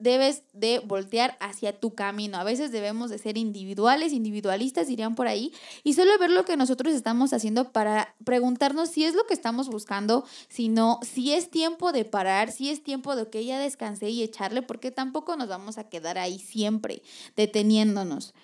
debes 0.00 0.42
de 0.52 0.80
voltear 0.80 1.36
hacia 1.40 1.78
tu 1.78 1.94
camino. 1.94 2.38
A 2.38 2.44
veces 2.44 2.72
debemos 2.72 3.10
de 3.10 3.18
ser 3.18 3.38
individuales, 3.38 4.12
individualistas, 4.12 4.88
dirían 4.88 5.14
por 5.14 5.28
ahí, 5.28 5.52
y 5.84 5.94
solo 5.94 6.18
ver 6.18 6.30
lo 6.30 6.44
que 6.44 6.56
nosotros 6.56 6.94
estamos 6.94 7.32
haciendo 7.32 7.72
para 7.72 8.14
preguntarnos 8.24 8.88
si 8.88 9.04
es 9.04 9.14
lo 9.14 9.26
que 9.26 9.34
estamos 9.34 9.68
buscando, 9.68 10.24
si 10.48 10.68
no, 10.68 10.98
si 11.02 11.32
es 11.32 11.50
tiempo 11.50 11.92
de 11.92 12.04
parar, 12.04 12.50
si 12.50 12.70
es 12.70 12.82
tiempo 12.82 13.14
de 13.14 13.28
que 13.30 13.44
ya 13.44 13.58
descanse 13.58 14.10
y 14.10 14.22
echarle, 14.22 14.62
porque 14.62 14.90
tampoco 14.90 15.36
nos 15.36 15.48
vamos 15.48 15.78
a 15.78 15.88
quedar 15.88 16.18
ahí 16.18 16.38
siempre 16.38 17.02
deteniéndonos. 17.36 18.34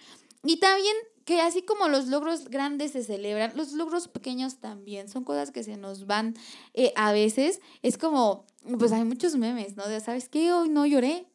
Y 0.44 0.58
también 0.58 0.94
que 1.26 1.40
así 1.40 1.62
como 1.62 1.88
los 1.88 2.06
logros 2.06 2.48
grandes 2.48 2.92
se 2.92 3.02
celebran, 3.02 3.52
los 3.56 3.72
logros 3.72 4.06
pequeños 4.06 4.58
también 4.58 5.08
son 5.08 5.24
cosas 5.24 5.50
que 5.50 5.64
se 5.64 5.76
nos 5.76 6.06
van 6.06 6.36
eh, 6.72 6.92
a 6.94 7.12
veces. 7.12 7.60
Es 7.82 7.98
como, 7.98 8.46
pues 8.78 8.92
hay 8.92 9.02
muchos 9.02 9.34
memes, 9.34 9.76
¿no? 9.76 9.88
De, 9.88 9.98
¿sabes 10.00 10.28
qué? 10.28 10.52
Hoy 10.52 10.68
no 10.68 10.86
lloré, 10.86 11.26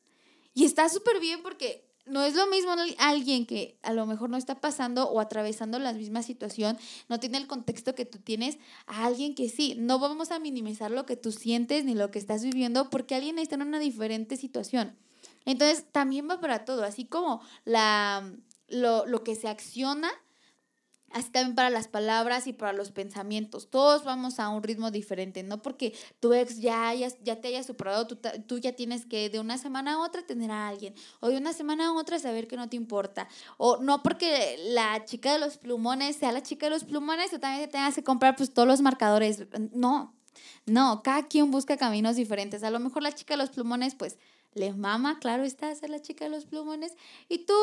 y 0.54 0.66
está 0.66 0.90
súper 0.90 1.20
bien 1.20 1.42
porque 1.42 1.92
no 2.06 2.24
es 2.24 2.36
lo 2.36 2.48
mismo 2.48 2.74
alguien 2.98 3.46
que 3.46 3.78
a 3.84 3.94
lo 3.94 4.06
mejor 4.06 4.30
no 4.30 4.38
está 4.38 4.60
pasando 4.60 5.10
o 5.10 5.20
atravesando 5.20 5.80
la 5.80 5.94
misma 5.94 6.24
situación, 6.24 6.78
no 7.10 7.20
tiene 7.20 7.38
el 7.38 7.48
contexto 7.48 7.96
que 7.96 8.06
tú 8.06 8.18
tienes, 8.20 8.58
a 8.88 9.06
alguien 9.06 9.36
que 9.36 9.50
sí. 9.50 9.76
No 9.78 10.00
vamos 10.00 10.32
a 10.32 10.40
minimizar 10.40 10.92
lo 10.92 11.06
que 11.06 11.16
tú 11.16 11.32
sientes 11.32 11.86
ni 11.86 11.96
lo 11.96 12.12
que 12.12 12.20
estás 12.20 12.44
viviendo 12.44 12.90
porque 12.90 13.16
alguien 13.16 13.40
está 13.40 13.56
en 13.56 13.64
una 13.64 13.80
diferente 13.80 14.36
situación. 14.36 14.98
Entonces, 15.46 15.86
también 15.92 16.28
va 16.30 16.40
para 16.40 16.66
todo, 16.66 16.84
así 16.84 17.06
como 17.06 17.42
la, 17.66 18.32
lo, 18.68 19.06
lo 19.06 19.24
que 19.24 19.36
se 19.36 19.48
acciona 19.48 20.12
Así 21.14 21.30
también 21.30 21.56
para 21.56 21.70
las 21.70 21.88
palabras 21.88 22.48
y 22.48 22.54
para 22.54 22.74
los 22.74 22.92
pensamientos. 22.92 23.70
Todos 23.70 24.04
vamos 24.04 24.40
a 24.40 24.50
un 24.50 24.64
ritmo 24.64 24.92
diferente, 24.92 25.44
no 25.44 25.62
porque 25.62 25.94
tu 26.20 26.34
ex 26.34 26.60
ya, 26.60 26.94
ya, 26.94 27.42
te 27.42 27.48
haya 27.50 27.64
superado, 27.64 28.08
tú, 28.08 28.18
tú, 28.48 28.60
ya 28.60 28.74
tienes 28.74 29.06
que 29.06 29.30
de 29.30 29.40
una 29.40 29.58
semana 29.58 29.94
a 29.94 30.00
otra 30.00 30.26
tener 30.26 30.52
a 30.52 30.68
alguien, 30.68 30.94
o 31.20 31.30
de 31.30 31.38
una 31.38 31.54
semana 31.54 31.88
a 31.88 31.94
otra 31.94 32.20
saber 32.20 32.48
que 32.48 32.56
no 32.56 32.70
te 32.70 32.76
importa, 32.76 33.28
o 33.58 33.78
no 33.78 34.04
porque 34.04 34.58
la 34.70 35.04
chica 35.06 35.34
de 35.34 35.40
los 35.40 35.58
plumones 35.58 36.16
sea 36.16 36.32
la 36.32 36.44
chica 36.44 36.68
de 36.68 36.72
los 36.72 36.84
plumones, 36.84 37.32
tú 37.32 37.40
también 37.40 37.66
te 37.66 37.72
tengas 37.72 37.96
que 37.96 38.04
comprar 38.04 38.36
pues 38.36 38.54
todos 38.54 38.68
los 38.68 38.82
marcadores. 38.82 39.44
No, 39.74 40.16
no, 40.66 41.02
cada 41.04 41.28
quien 41.28 41.52
busca 41.52 41.78
caminos 41.78 42.16
diferentes. 42.16 42.64
A 42.64 42.72
lo 42.72 42.80
mejor 42.80 43.04
la 43.04 43.12
chica 43.12 43.34
de 43.34 43.40
los 43.40 43.50
plumones 43.50 43.96
pues 43.96 44.18
le 44.54 44.74
mama, 44.74 45.20
claro 45.20 45.44
está, 45.44 45.74
ser 45.76 45.90
la 45.90 46.02
chica 46.02 46.26
de 46.26 46.32
los 46.32 46.46
plumones, 46.46 46.94
y 47.30 47.46
tú 47.46 47.54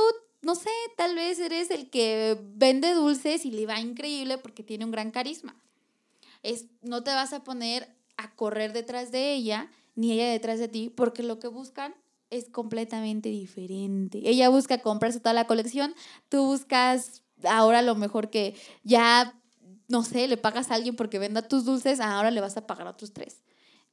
no 0.42 0.54
sé, 0.54 0.70
tal 0.96 1.14
vez 1.14 1.38
eres 1.38 1.70
el 1.70 1.90
que 1.90 2.38
vende 2.54 2.94
dulces 2.94 3.44
y 3.44 3.50
le 3.50 3.66
va 3.66 3.80
increíble 3.80 4.38
porque 4.38 4.62
tiene 4.62 4.84
un 4.84 4.90
gran 4.90 5.10
carisma. 5.10 5.56
Es, 6.42 6.66
no 6.82 7.02
te 7.02 7.10
vas 7.10 7.32
a 7.32 7.42
poner 7.42 7.88
a 8.16 8.34
correr 8.34 8.72
detrás 8.72 9.10
de 9.10 9.34
ella, 9.34 9.70
ni 9.94 10.12
ella 10.12 10.30
detrás 10.30 10.58
de 10.58 10.68
ti, 10.68 10.90
porque 10.90 11.22
lo 11.22 11.38
que 11.38 11.48
buscan 11.48 11.94
es 12.30 12.48
completamente 12.50 13.28
diferente. 13.30 14.20
Ella 14.24 14.48
busca 14.48 14.78
comprarse 14.78 15.20
toda 15.20 15.32
la 15.32 15.46
colección, 15.46 15.94
tú 16.28 16.44
buscas 16.44 17.22
ahora 17.44 17.82
lo 17.82 17.94
mejor 17.94 18.30
que 18.30 18.54
ya, 18.82 19.40
no 19.88 20.04
sé, 20.04 20.28
le 20.28 20.36
pagas 20.36 20.70
a 20.70 20.74
alguien 20.74 20.96
porque 20.96 21.18
venda 21.18 21.42
tus 21.42 21.64
dulces, 21.64 22.00
ahora 22.00 22.30
le 22.30 22.40
vas 22.40 22.56
a 22.56 22.66
pagar 22.66 22.86
a 22.86 22.96
tus 22.96 23.12
tres. 23.12 23.42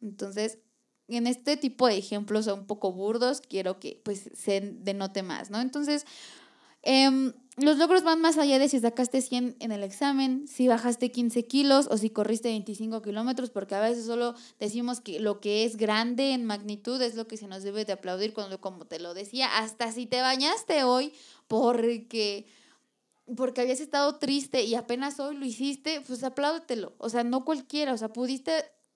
Entonces, 0.02 0.60
en 1.08 1.28
este 1.28 1.58
tipo 1.58 1.88
de 1.88 1.98
ejemplos 1.98 2.48
un 2.48 2.66
poco 2.66 2.92
burdos, 2.92 3.42
quiero 3.42 3.80
que 3.80 4.02
pues 4.04 4.30
se 4.34 4.62
denote 4.62 5.24
más, 5.24 5.50
¿no? 5.50 5.62
Entonces, 5.62 6.06
em, 6.82 7.34
los 7.58 7.78
logros 7.78 8.04
van 8.04 8.20
más 8.20 8.38
allá 8.38 8.60
de 8.60 8.68
si 8.68 8.80
sacaste 8.80 9.22
100 9.22 9.56
en 9.60 9.72
el 9.72 9.84
examen, 9.84 10.46
si 10.48 10.68
bajaste 10.68 11.12
15 11.12 11.46
kilos 11.46 11.88
o 11.90 11.98
si 11.98 12.10
corriste 12.10 12.50
25 12.50 13.02
kilómetros, 13.02 13.50
porque 13.50 13.76
a 13.76 13.80
veces 13.80 14.06
solo 14.06 14.36
decimos 14.60 15.00
que 15.00 15.20
lo 15.20 15.40
que 15.40 15.64
es 15.64 15.78
grande 15.78 16.34
en 16.34 16.44
magnitud 16.44 17.02
es 17.02 17.16
lo 17.16 17.28
que 17.28 17.38
se 17.38 17.48
nos 17.48 17.64
debe 17.64 17.86
de 17.86 17.94
aplaudir 17.94 18.34
cuando, 18.34 18.60
como 18.60 18.86
te 18.86 19.00
lo 19.00 19.14
decía, 19.14 19.58
hasta 19.58 19.92
si 19.92 20.06
te 20.06 20.22
bañaste 20.22 20.84
hoy 20.84 21.14
porque 21.48 22.46
porque 23.36 23.62
habías 23.62 23.80
estado 23.80 24.18
triste 24.18 24.64
y 24.64 24.76
apenas 24.76 25.20
hoy 25.20 25.36
lo 25.36 25.46
hiciste, 25.46 26.02
pues 26.06 26.24
apláudetelo. 26.24 26.94
O 27.00 27.10
sea, 27.10 27.24
no 27.24 27.44
cualquiera, 27.44 27.94
o 27.94 27.98
sea, 27.98 28.10
pudiste 28.10 28.52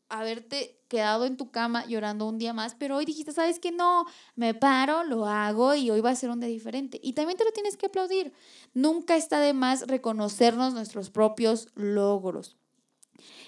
haberte 0.09 0.79
quedado 0.87 1.25
en 1.25 1.37
tu 1.37 1.51
cama 1.51 1.85
llorando 1.85 2.27
un 2.27 2.37
día 2.37 2.53
más, 2.53 2.75
pero 2.75 2.97
hoy 2.97 3.05
dijiste, 3.05 3.31
¿sabes 3.31 3.59
qué? 3.59 3.71
No, 3.71 4.05
me 4.35 4.53
paro, 4.53 5.03
lo 5.03 5.27
hago 5.27 5.75
y 5.75 5.89
hoy 5.91 6.01
va 6.01 6.09
a 6.09 6.15
ser 6.15 6.31
un 6.31 6.39
día 6.39 6.49
diferente. 6.49 6.99
Y 7.01 7.13
también 7.13 7.37
te 7.37 7.45
lo 7.45 7.51
tienes 7.51 7.77
que 7.77 7.85
aplaudir. 7.85 8.33
Nunca 8.73 9.15
está 9.15 9.39
de 9.39 9.53
más 9.53 9.87
reconocernos 9.87 10.73
nuestros 10.73 11.09
propios 11.09 11.69
logros. 11.75 12.57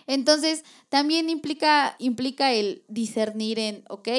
Entonces, 0.07 0.63
también 0.89 1.29
implica, 1.29 1.95
implica 1.99 2.53
el 2.53 2.83
discernir 2.87 3.59
en, 3.59 3.83
ok, 3.89 4.09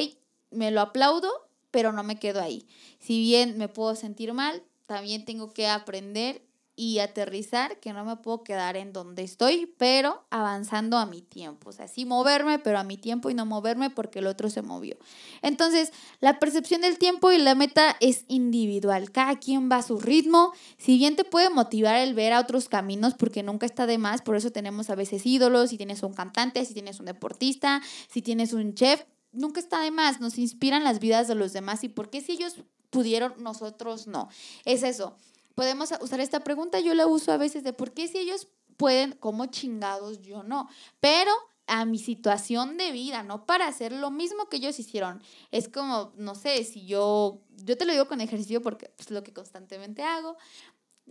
me 0.51 0.71
lo 0.71 0.81
aplaudo, 0.81 1.29
pero 1.71 1.91
no 1.91 2.03
me 2.03 2.19
quedo 2.19 2.41
ahí. 2.41 2.67
Si 2.99 3.19
bien 3.19 3.57
me 3.57 3.67
puedo 3.67 3.95
sentir 3.95 4.33
mal, 4.33 4.63
también 4.85 5.25
tengo 5.25 5.53
que 5.53 5.67
aprender 5.67 6.41
y 6.75 6.99
aterrizar, 6.99 7.79
que 7.79 7.93
no 7.93 8.03
me 8.03 8.17
puedo 8.17 8.43
quedar 8.43 8.77
en 8.77 8.93
donde 8.93 9.21
estoy, 9.21 9.71
pero 9.77 10.25
avanzando 10.31 10.97
a 10.97 11.05
mi 11.05 11.21
tiempo. 11.21 11.69
O 11.69 11.71
sea, 11.71 11.87
sí 11.87 12.05
moverme, 12.05 12.57
pero 12.57 12.79
a 12.79 12.83
mi 12.83 12.97
tiempo 12.97 13.29
y 13.29 13.35
no 13.35 13.45
moverme 13.45 13.91
porque 13.91 14.19
el 14.19 14.27
otro 14.27 14.49
se 14.49 14.63
movió. 14.63 14.97
Entonces, 15.43 15.91
la 16.19 16.39
percepción 16.39 16.81
del 16.81 16.97
tiempo 16.97 17.31
y 17.31 17.37
la 17.37 17.53
meta 17.53 17.95
es 17.99 18.25
individual. 18.27 19.11
Cada 19.11 19.37
quien 19.37 19.69
va 19.69 19.77
a 19.77 19.83
su 19.83 19.99
ritmo. 19.99 20.51
Si 20.77 20.97
bien 20.97 21.15
te 21.15 21.23
puede 21.23 21.51
motivar 21.51 21.97
el 21.97 22.15
ver 22.15 22.33
a 22.33 22.39
otros 22.39 22.69
caminos, 22.69 23.13
porque 23.13 23.43
nunca 23.43 23.67
está 23.67 23.85
de 23.85 23.99
más, 23.99 24.23
por 24.23 24.35
eso 24.35 24.51
tenemos 24.51 24.89
a 24.89 24.95
veces 24.95 25.25
ídolos, 25.27 25.69
si 25.69 25.77
tienes 25.77 26.01
un 26.01 26.13
cantante, 26.13 26.65
si 26.65 26.73
tienes 26.73 26.99
un 26.99 27.05
deportista, 27.05 27.81
si 28.09 28.23
tienes 28.23 28.51
un 28.51 28.73
chef, 28.73 29.03
nunca 29.31 29.59
está 29.59 29.79
de 29.79 29.91
más. 29.91 30.19
Nos 30.19 30.39
inspiran 30.39 30.83
las 30.83 30.99
vidas 30.99 31.27
de 31.27 31.35
los 31.35 31.53
demás 31.53 31.83
y 31.83 31.89
por 31.89 32.09
qué 32.09 32.21
si 32.21 32.31
ellos 32.31 32.55
pudieron, 32.89 33.33
nosotros 33.37 34.07
no. 34.07 34.29
Es 34.65 34.81
eso 34.81 35.15
podemos 35.55 35.91
usar 36.01 36.19
esta 36.19 36.41
pregunta, 36.41 36.79
yo 36.79 36.93
la 36.93 37.07
uso 37.07 37.31
a 37.31 37.37
veces 37.37 37.63
de 37.63 37.73
por 37.73 37.91
qué 37.91 38.07
si 38.07 38.17
ellos 38.17 38.47
pueden, 38.77 39.13
como 39.13 39.45
chingados 39.45 40.21
yo 40.21 40.43
no, 40.43 40.67
pero 40.99 41.31
a 41.67 41.85
mi 41.85 41.97
situación 41.97 42.77
de 42.77 42.91
vida, 42.91 43.23
no 43.23 43.45
para 43.45 43.67
hacer 43.67 43.91
lo 43.91 44.11
mismo 44.11 44.49
que 44.49 44.57
ellos 44.57 44.79
hicieron. 44.79 45.21
Es 45.51 45.69
como, 45.69 46.11
no 46.17 46.35
sé, 46.35 46.63
si 46.65 46.85
yo, 46.85 47.39
yo 47.63 47.77
te 47.77 47.85
lo 47.85 47.93
digo 47.93 48.07
con 48.07 48.21
ejercicio 48.21 48.61
porque 48.61 48.91
es 48.97 49.11
lo 49.11 49.23
que 49.23 49.33
constantemente 49.33 50.03
hago. 50.03 50.37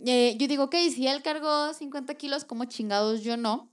Eh, 0.05 0.35
yo 0.37 0.47
digo, 0.47 0.65
ok, 0.65 0.75
si 0.93 1.07
él 1.07 1.23
cargó 1.23 1.73
50 1.73 2.13
kilos, 2.15 2.45
como 2.45 2.65
chingados 2.65 3.23
yo 3.23 3.37
no. 3.37 3.69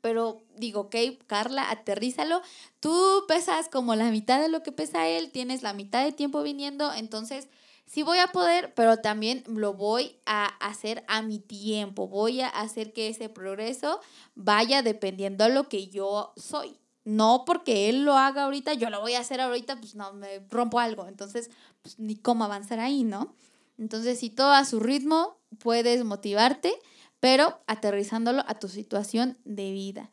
Pero 0.00 0.42
digo, 0.56 0.82
ok, 0.82 0.96
Carla, 1.26 1.70
aterrízalo. 1.70 2.40
Tú 2.80 3.24
pesas 3.26 3.68
como 3.68 3.94
la 3.94 4.10
mitad 4.10 4.40
de 4.40 4.48
lo 4.48 4.62
que 4.62 4.72
pesa 4.72 5.08
él, 5.08 5.30
tienes 5.30 5.62
la 5.62 5.72
mitad 5.72 6.04
de 6.04 6.12
tiempo 6.12 6.42
viniendo, 6.42 6.92
entonces 6.92 7.48
sí 7.88 8.02
voy 8.02 8.18
a 8.18 8.28
poder, 8.28 8.72
pero 8.74 8.98
también 8.98 9.42
lo 9.46 9.72
voy 9.74 10.16
a 10.26 10.46
hacer 10.60 11.04
a 11.08 11.22
mi 11.22 11.38
tiempo. 11.38 12.06
Voy 12.06 12.42
a 12.42 12.48
hacer 12.48 12.92
que 12.92 13.08
ese 13.08 13.28
progreso 13.28 14.00
vaya 14.34 14.82
dependiendo 14.82 15.44
de 15.44 15.54
lo 15.54 15.68
que 15.68 15.88
yo 15.88 16.32
soy. 16.36 16.78
No 17.04 17.44
porque 17.46 17.88
él 17.88 18.04
lo 18.04 18.18
haga 18.18 18.44
ahorita, 18.44 18.74
yo 18.74 18.90
lo 18.90 19.00
voy 19.00 19.14
a 19.14 19.20
hacer 19.20 19.40
ahorita, 19.40 19.80
pues 19.80 19.94
no, 19.94 20.12
me 20.12 20.40
rompo 20.50 20.78
algo. 20.78 21.08
Entonces, 21.08 21.50
pues 21.80 21.98
ni 21.98 22.16
cómo 22.16 22.44
avanzar 22.44 22.80
ahí, 22.80 23.02
¿no? 23.02 23.34
Entonces, 23.78 24.18
si 24.18 24.28
todo 24.28 24.52
a 24.52 24.64
su 24.66 24.78
ritmo, 24.78 25.38
puedes 25.58 26.04
motivarte, 26.04 26.74
pero 27.20 27.58
aterrizándolo 27.66 28.44
a 28.46 28.58
tu 28.58 28.68
situación 28.68 29.38
de 29.44 29.72
vida. 29.72 30.10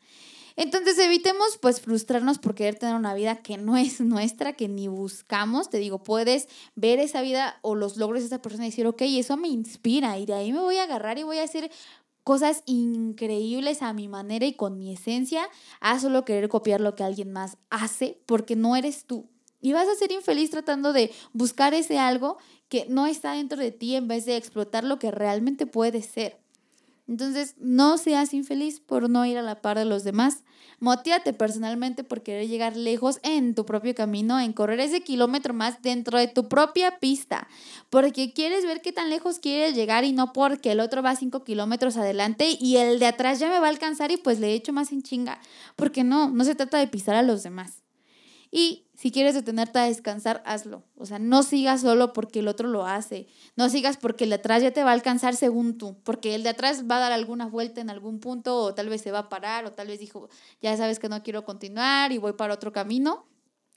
Entonces 0.56 0.98
evitemos 0.98 1.58
pues 1.60 1.80
frustrarnos 1.82 2.38
por 2.38 2.54
querer 2.54 2.78
tener 2.78 2.96
una 2.96 3.14
vida 3.14 3.36
que 3.36 3.58
no 3.58 3.76
es 3.76 4.00
nuestra, 4.00 4.54
que 4.54 4.68
ni 4.68 4.88
buscamos. 4.88 5.68
Te 5.68 5.78
digo, 5.78 6.02
puedes 6.02 6.48
ver 6.74 6.98
esa 6.98 7.20
vida 7.20 7.58
o 7.62 7.74
los 7.74 7.98
logros 7.98 8.20
de 8.20 8.26
esa 8.26 8.42
persona 8.42 8.66
y 8.66 8.70
decir, 8.70 8.86
ok, 8.86 9.02
eso 9.02 9.36
me 9.36 9.48
inspira 9.48 10.18
y 10.18 10.26
de 10.26 10.34
ahí 10.34 10.52
me 10.52 10.60
voy 10.60 10.78
a 10.78 10.84
agarrar 10.84 11.18
y 11.18 11.24
voy 11.24 11.38
a 11.38 11.44
hacer 11.44 11.70
cosas 12.24 12.62
increíbles 12.66 13.82
a 13.82 13.92
mi 13.92 14.08
manera 14.08 14.46
y 14.46 14.54
con 14.54 14.78
mi 14.78 14.92
esencia, 14.92 15.48
a 15.80 16.00
solo 16.00 16.24
querer 16.24 16.48
copiar 16.48 16.80
lo 16.80 16.96
que 16.96 17.04
alguien 17.04 17.32
más 17.32 17.56
hace 17.70 18.18
porque 18.26 18.56
no 18.56 18.74
eres 18.74 19.04
tú. 19.04 19.28
Y 19.60 19.72
vas 19.72 19.88
a 19.88 19.94
ser 19.94 20.10
infeliz 20.10 20.50
tratando 20.50 20.92
de 20.92 21.12
buscar 21.32 21.74
ese 21.74 21.98
algo 21.98 22.38
que 22.68 22.86
no 22.88 23.06
está 23.06 23.32
dentro 23.32 23.58
de 23.58 23.70
ti 23.70 23.94
en 23.94 24.08
vez 24.08 24.24
de 24.26 24.36
explotar 24.36 24.84
lo 24.84 24.98
que 24.98 25.10
realmente 25.10 25.66
puede 25.66 26.02
ser. 26.02 26.40
Entonces, 27.08 27.54
no 27.58 27.98
seas 27.98 28.34
infeliz 28.34 28.80
por 28.80 29.08
no 29.08 29.24
ir 29.24 29.38
a 29.38 29.42
la 29.42 29.62
par 29.62 29.78
de 29.78 29.84
los 29.84 30.02
demás. 30.02 30.42
Motívate 30.80 31.32
personalmente 31.32 32.04
por 32.04 32.22
querer 32.22 32.48
llegar 32.48 32.76
lejos 32.76 33.18
en 33.22 33.54
tu 33.54 33.64
propio 33.64 33.94
camino, 33.94 34.40
en 34.40 34.52
correr 34.52 34.80
ese 34.80 35.00
kilómetro 35.00 35.54
más 35.54 35.80
dentro 35.80 36.18
de 36.18 36.26
tu 36.26 36.48
propia 36.48 36.98
pista, 36.98 37.48
porque 37.88 38.32
quieres 38.34 38.66
ver 38.66 38.82
qué 38.82 38.92
tan 38.92 39.08
lejos 39.08 39.38
quieres 39.38 39.74
llegar 39.74 40.04
y 40.04 40.12
no 40.12 40.32
porque 40.32 40.72
el 40.72 40.80
otro 40.80 41.02
va 41.02 41.16
cinco 41.16 41.44
kilómetros 41.44 41.96
adelante 41.96 42.58
y 42.60 42.76
el 42.76 42.98
de 42.98 43.06
atrás 43.06 43.38
ya 43.38 43.48
me 43.48 43.60
va 43.60 43.66
a 43.66 43.70
alcanzar 43.70 44.10
y 44.10 44.18
pues 44.18 44.38
le 44.38 44.52
echo 44.52 44.72
más 44.72 44.92
en 44.92 45.02
chinga. 45.02 45.40
Porque 45.76 46.04
no, 46.04 46.28
no 46.28 46.44
se 46.44 46.54
trata 46.54 46.78
de 46.78 46.88
pisar 46.88 47.14
a 47.14 47.22
los 47.22 47.42
demás. 47.42 47.85
Y 48.58 48.86
si 48.94 49.10
quieres 49.10 49.34
detenerte 49.34 49.78
a 49.78 49.84
descansar, 49.84 50.42
hazlo. 50.46 50.82
O 50.96 51.04
sea, 51.04 51.18
no 51.18 51.42
sigas 51.42 51.82
solo 51.82 52.14
porque 52.14 52.38
el 52.38 52.48
otro 52.48 52.68
lo 52.68 52.86
hace. 52.86 53.26
No 53.54 53.68
sigas 53.68 53.98
porque 53.98 54.24
el 54.24 54.30
de 54.30 54.36
atrás 54.36 54.62
ya 54.62 54.70
te 54.70 54.82
va 54.82 54.92
a 54.92 54.94
alcanzar 54.94 55.36
según 55.36 55.76
tú. 55.76 55.98
Porque 56.04 56.34
el 56.34 56.42
de 56.42 56.48
atrás 56.48 56.84
va 56.90 56.96
a 56.96 57.00
dar 57.00 57.12
alguna 57.12 57.44
vuelta 57.48 57.82
en 57.82 57.90
algún 57.90 58.18
punto 58.18 58.56
o 58.56 58.74
tal 58.74 58.88
vez 58.88 59.02
se 59.02 59.12
va 59.12 59.18
a 59.18 59.28
parar 59.28 59.66
o 59.66 59.72
tal 59.72 59.88
vez 59.88 60.00
dijo, 60.00 60.30
ya 60.62 60.74
sabes 60.74 60.98
que 60.98 61.10
no 61.10 61.22
quiero 61.22 61.44
continuar 61.44 62.12
y 62.12 62.16
voy 62.16 62.32
para 62.32 62.54
otro 62.54 62.72
camino. 62.72 63.26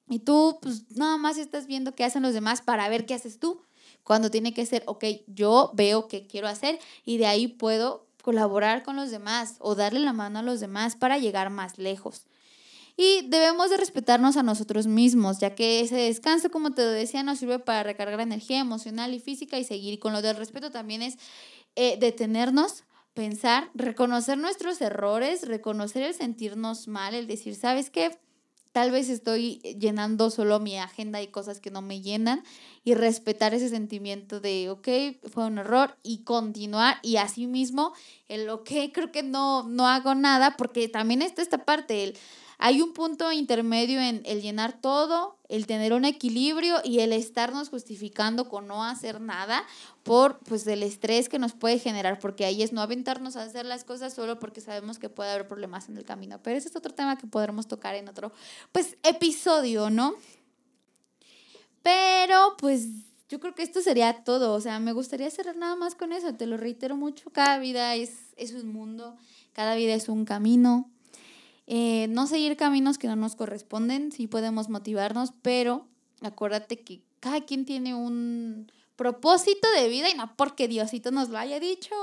Y 0.07 0.19
tú, 0.19 0.59
pues 0.61 0.89
nada 0.95 1.17
más 1.17 1.37
estás 1.37 1.67
viendo 1.67 1.93
qué 1.93 2.05
hacen 2.05 2.23
los 2.23 2.33
demás 2.33 2.61
para 2.61 2.87
ver 2.87 3.05
qué 3.05 3.15
haces 3.15 3.37
tú. 3.37 3.65
Cuando 4.05 4.31
tiene 4.31 4.53
que 4.53 4.65
ser, 4.65 4.83
ok, 4.85 5.03
yo 5.27 5.71
veo 5.73 6.07
qué 6.07 6.25
quiero 6.25 6.47
hacer 6.47 6.79
y 7.03 7.17
de 7.17 7.27
ahí 7.27 7.49
puedo 7.49 8.07
colaborar 8.23 8.83
con 8.83 8.95
los 8.95 9.11
demás 9.11 9.57
o 9.59 9.75
darle 9.75 9.99
la 9.99 10.13
mano 10.13 10.39
a 10.39 10.43
los 10.43 10.61
demás 10.61 10.95
para 10.95 11.17
llegar 11.17 11.49
más 11.49 11.77
lejos. 11.77 12.27
Y 13.01 13.21
debemos 13.29 13.69
de 13.69 13.77
respetarnos 13.77 14.35
a 14.35 14.43
nosotros 14.43 14.85
mismos, 14.85 15.39
ya 15.39 15.55
que 15.55 15.79
ese 15.79 15.95
descanso, 15.95 16.51
como 16.51 16.71
te 16.71 16.81
decía, 16.81 17.23
nos 17.23 17.39
sirve 17.39 17.57
para 17.57 17.81
recargar 17.81 18.19
energía 18.19 18.59
emocional 18.59 19.13
y 19.13 19.21
física 19.21 19.57
y 19.57 19.63
seguir. 19.63 19.99
Con 19.99 20.11
lo 20.11 20.21
del 20.21 20.35
respeto 20.35 20.69
también 20.69 21.01
es 21.01 21.17
eh, 21.77 21.95
detenernos, 21.97 22.83
pensar, 23.13 23.71
reconocer 23.73 24.37
nuestros 24.37 24.81
errores, 24.81 25.47
reconocer 25.47 26.03
el 26.03 26.13
sentirnos 26.13 26.89
mal, 26.89 27.13
el 27.13 27.25
decir, 27.25 27.55
¿sabes 27.55 27.89
qué? 27.89 28.19
Tal 28.73 28.91
vez 28.91 29.07
estoy 29.07 29.59
llenando 29.79 30.29
solo 30.29 30.59
mi 30.59 30.77
agenda 30.77 31.21
y 31.21 31.27
cosas 31.27 31.61
que 31.61 31.71
no 31.71 31.81
me 31.81 32.01
llenan 32.01 32.43
y 32.83 32.95
respetar 32.95 33.53
ese 33.53 33.69
sentimiento 33.69 34.41
de, 34.41 34.69
ok, 34.69 34.89
fue 35.31 35.45
un 35.45 35.57
error 35.57 35.97
y 36.03 36.25
continuar 36.25 36.97
y 37.01 37.15
así 37.15 37.47
mismo 37.47 37.93
el, 38.27 38.49
ok, 38.49 38.69
creo 38.93 39.11
que 39.13 39.23
no, 39.23 39.63
no 39.63 39.87
hago 39.87 40.15
nada 40.15 40.57
porque 40.57 40.89
también 40.89 41.21
está 41.21 41.41
esta 41.41 41.63
parte, 41.63 42.03
el, 42.03 42.17
hay 42.61 42.81
un 42.81 42.91
punto 42.91 43.31
intermedio 43.31 44.01
en 44.01 44.21
el 44.25 44.41
llenar 44.41 44.81
todo, 44.81 45.37
el 45.47 45.65
tener 45.65 45.93
un 45.93 46.03
equilibrio 46.03 46.75
y 46.83 46.99
el 46.99 47.13
estarnos 47.13 47.69
justificando 47.69 48.49
con 48.49 48.67
no 48.67 48.83
hacer 48.83 49.21
nada 49.21 49.63
por 50.03 50.39
pues 50.39 50.67
el 50.67 50.83
estrés 50.83 51.29
que 51.29 51.39
nos 51.39 51.53
puede 51.53 51.79
generar, 51.79 52.19
porque 52.19 52.43
ahí 52.43 52.61
es 52.61 52.73
no 52.73 52.81
aventarnos 52.81 53.37
a 53.37 53.43
hacer 53.43 53.65
las 53.65 53.85
cosas 53.85 54.13
solo 54.13 54.39
porque 54.39 54.59
sabemos 54.59 54.99
que 54.99 55.07
puede 55.07 55.31
haber 55.31 55.47
problemas 55.47 55.87
en 55.87 55.95
el 55.95 56.03
camino. 56.03 56.41
Pero 56.43 56.57
ese 56.57 56.67
es 56.67 56.75
otro 56.75 56.93
tema 56.93 57.17
que 57.17 57.27
podremos 57.27 57.65
tocar 57.65 57.95
en 57.95 58.09
otro 58.09 58.33
pues 58.73 58.97
episodio, 59.03 59.89
¿no? 59.89 60.15
Pero 61.81 62.57
pues 62.57 62.87
yo 63.29 63.39
creo 63.39 63.55
que 63.55 63.63
esto 63.63 63.81
sería 63.81 64.25
todo, 64.25 64.53
o 64.53 64.59
sea, 64.59 64.79
me 64.79 64.91
gustaría 64.91 65.31
cerrar 65.31 65.55
nada 65.55 65.77
más 65.77 65.95
con 65.95 66.11
eso, 66.11 66.33
te 66.33 66.45
lo 66.45 66.57
reitero 66.57 66.97
mucho, 66.97 67.29
cada 67.29 67.57
vida 67.57 67.95
es, 67.95 68.33
es 68.35 68.51
un 68.51 68.73
mundo, 68.73 69.15
cada 69.53 69.75
vida 69.75 69.93
es 69.93 70.09
un 70.09 70.25
camino, 70.25 70.91
eh, 71.71 72.07
no 72.07 72.25
seguir 72.25 72.57
caminos 72.57 72.97
que 72.97 73.07
no 73.07 73.15
nos 73.15 73.35
corresponden, 73.35 74.11
sí 74.11 74.25
podemos 74.25 74.69
motivarnos, 74.69 75.33
pero 75.43 75.85
acuérdate 76.19 76.79
que 76.79 77.03
cada 77.19 77.41
quien 77.41 77.63
tiene 77.63 77.93
un 77.93 78.71
propósito 78.95 79.67
de 79.73 79.87
vida 79.87 80.09
y 80.09 80.15
no 80.15 80.35
porque 80.35 80.67
Diosito 80.67 81.11
nos 81.11 81.29
lo 81.29 81.37
haya 81.37 81.59
dicho, 81.59 81.93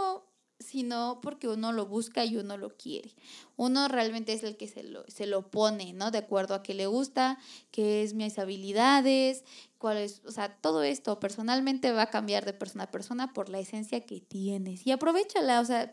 sino 0.61 1.18
porque 1.20 1.48
uno 1.48 1.72
lo 1.72 1.87
busca 1.87 2.24
y 2.24 2.37
uno 2.37 2.57
lo 2.57 2.76
quiere. 2.76 3.16
Uno 3.57 3.88
realmente 3.88 4.35
es 4.35 4.44
el 4.44 4.57
que 4.57 4.68
se 4.68 4.85
lo, 4.85 5.05
se 5.09 5.26
lo 5.26 5.50
pone, 5.50 5.92
¿no? 5.94 6.12
De 6.12 6.18
acuerdo 6.18 6.55
a 6.55 6.62
qué 6.62 6.72
le 6.72 6.87
gusta, 6.87 7.37
qué 7.72 8.05
es 8.05 8.14
mis 8.14 8.38
habilidades, 8.38 9.42
cuál 9.79 9.96
es, 9.96 10.22
o 10.26 10.31
sea, 10.31 10.55
todo 10.59 10.85
esto 10.85 11.18
personalmente 11.18 11.90
va 11.90 12.02
a 12.02 12.11
cambiar 12.11 12.44
de 12.44 12.52
persona 12.52 12.85
a 12.85 12.90
persona 12.92 13.33
por 13.33 13.48
la 13.48 13.59
esencia 13.59 14.07
que 14.07 14.20
tienes. 14.20 14.87
Y 14.87 14.92
aprovechala, 14.92 15.61
o 15.61 15.64
sea, 15.64 15.92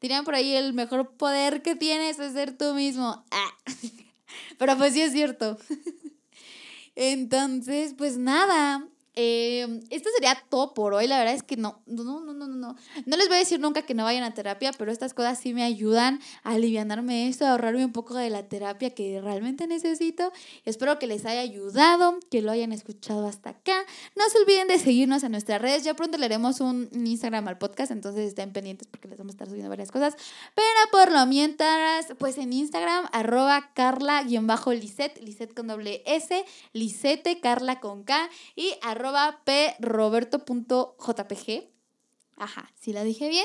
Dirían 0.00 0.24
por 0.24 0.34
ahí, 0.34 0.54
el 0.54 0.72
mejor 0.72 1.12
poder 1.16 1.62
que 1.62 1.76
tienes 1.76 2.18
es 2.18 2.32
ser 2.32 2.56
tú 2.56 2.74
mismo. 2.74 3.24
Ah. 3.30 3.50
Pero 4.58 4.76
pues 4.76 4.94
sí 4.94 5.02
es 5.02 5.12
cierto. 5.12 5.58
Entonces, 6.94 7.94
pues 7.96 8.16
nada, 8.16 8.86
eh, 9.22 9.80
esto 9.90 10.08
sería 10.14 10.42
todo 10.48 10.72
por 10.72 10.94
hoy. 10.94 11.06
La 11.06 11.18
verdad 11.18 11.34
es 11.34 11.42
que 11.42 11.58
no, 11.58 11.82
no, 11.84 12.04
no, 12.04 12.20
no, 12.20 12.32
no, 12.32 12.46
no. 12.46 12.76
No 13.04 13.16
les 13.18 13.28
voy 13.28 13.36
a 13.36 13.40
decir 13.40 13.60
nunca 13.60 13.82
que 13.82 13.92
no 13.92 14.04
vayan 14.04 14.24
a 14.24 14.32
terapia, 14.32 14.72
pero 14.72 14.90
estas 14.90 15.12
cosas 15.12 15.38
sí 15.38 15.52
me 15.52 15.62
ayudan 15.62 16.20
a 16.42 16.52
alivianarme 16.52 17.28
esto, 17.28 17.44
a 17.44 17.50
ahorrarme 17.50 17.84
un 17.84 17.92
poco 17.92 18.14
de 18.14 18.30
la 18.30 18.48
terapia 18.48 18.94
que 18.94 19.20
realmente 19.20 19.66
necesito. 19.66 20.32
Espero 20.64 20.98
que 20.98 21.06
les 21.06 21.26
haya 21.26 21.40
ayudado, 21.40 22.18
que 22.30 22.40
lo 22.40 22.50
hayan 22.50 22.72
escuchado 22.72 23.26
hasta 23.26 23.50
acá. 23.50 23.84
No 24.16 24.24
se 24.30 24.38
olviden 24.38 24.68
de 24.68 24.78
seguirnos 24.78 25.22
en 25.22 25.32
nuestras 25.32 25.60
redes. 25.60 25.84
Ya 25.84 25.92
pronto 25.92 26.16
le 26.16 26.24
haremos 26.24 26.60
un 26.60 26.88
Instagram 26.94 27.46
al 27.48 27.58
podcast, 27.58 27.90
entonces 27.90 28.28
estén 28.28 28.54
pendientes 28.54 28.88
porque 28.88 29.06
les 29.08 29.18
vamos 29.18 29.32
a 29.32 29.34
estar 29.34 29.48
subiendo 29.48 29.68
varias 29.68 29.90
cosas. 29.90 30.16
Pero 30.54 30.66
por 30.90 31.12
lo 31.12 31.26
mientras, 31.26 32.06
pues 32.18 32.38
en 32.38 32.54
Instagram, 32.54 33.06
arroba 33.12 33.70
carla-lisette, 33.74 35.20
lisette 35.22 35.52
con 35.54 35.66
doble 35.66 36.02
S, 36.06 36.42
lisette, 36.72 37.38
carla 37.42 37.80
con 37.80 38.04
K 38.04 38.30
y 38.56 38.72
arroba 38.80 39.09
arroba 39.18 39.40
proberto.jpg. 39.80 41.70
Ajá, 42.40 42.72
si 42.80 42.94
la 42.94 43.04
dije 43.04 43.28
bien. 43.28 43.44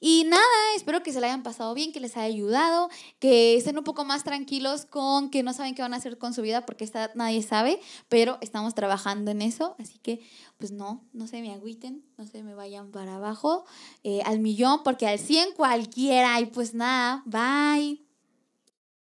Y 0.00 0.24
nada, 0.24 0.42
espero 0.74 1.02
que 1.02 1.12
se 1.12 1.20
la 1.20 1.26
hayan 1.26 1.42
pasado 1.42 1.74
bien, 1.74 1.92
que 1.92 2.00
les 2.00 2.16
haya 2.16 2.24
ayudado, 2.24 2.88
que 3.18 3.56
estén 3.56 3.76
un 3.76 3.84
poco 3.84 4.06
más 4.06 4.24
tranquilos 4.24 4.86
con 4.86 5.28
que 5.28 5.42
no 5.42 5.52
saben 5.52 5.74
qué 5.74 5.82
van 5.82 5.92
a 5.92 5.98
hacer 5.98 6.16
con 6.16 6.32
su 6.32 6.40
vida, 6.40 6.64
porque 6.64 6.84
esta, 6.84 7.10
nadie 7.14 7.42
sabe, 7.42 7.78
pero 8.08 8.38
estamos 8.40 8.74
trabajando 8.74 9.30
en 9.30 9.42
eso. 9.42 9.76
Así 9.78 9.98
que, 9.98 10.26
pues 10.56 10.72
no, 10.72 11.04
no 11.12 11.26
se 11.26 11.42
me 11.42 11.52
agüiten, 11.52 12.06
no 12.16 12.26
se 12.26 12.42
me 12.42 12.54
vayan 12.54 12.90
para 12.90 13.16
abajo, 13.16 13.66
eh, 14.02 14.22
al 14.24 14.38
millón, 14.38 14.82
porque 14.82 15.06
al 15.06 15.18
100 15.18 15.52
cualquiera. 15.52 16.40
Y 16.40 16.46
pues 16.46 16.72
nada, 16.72 17.22
bye. 17.26 18.11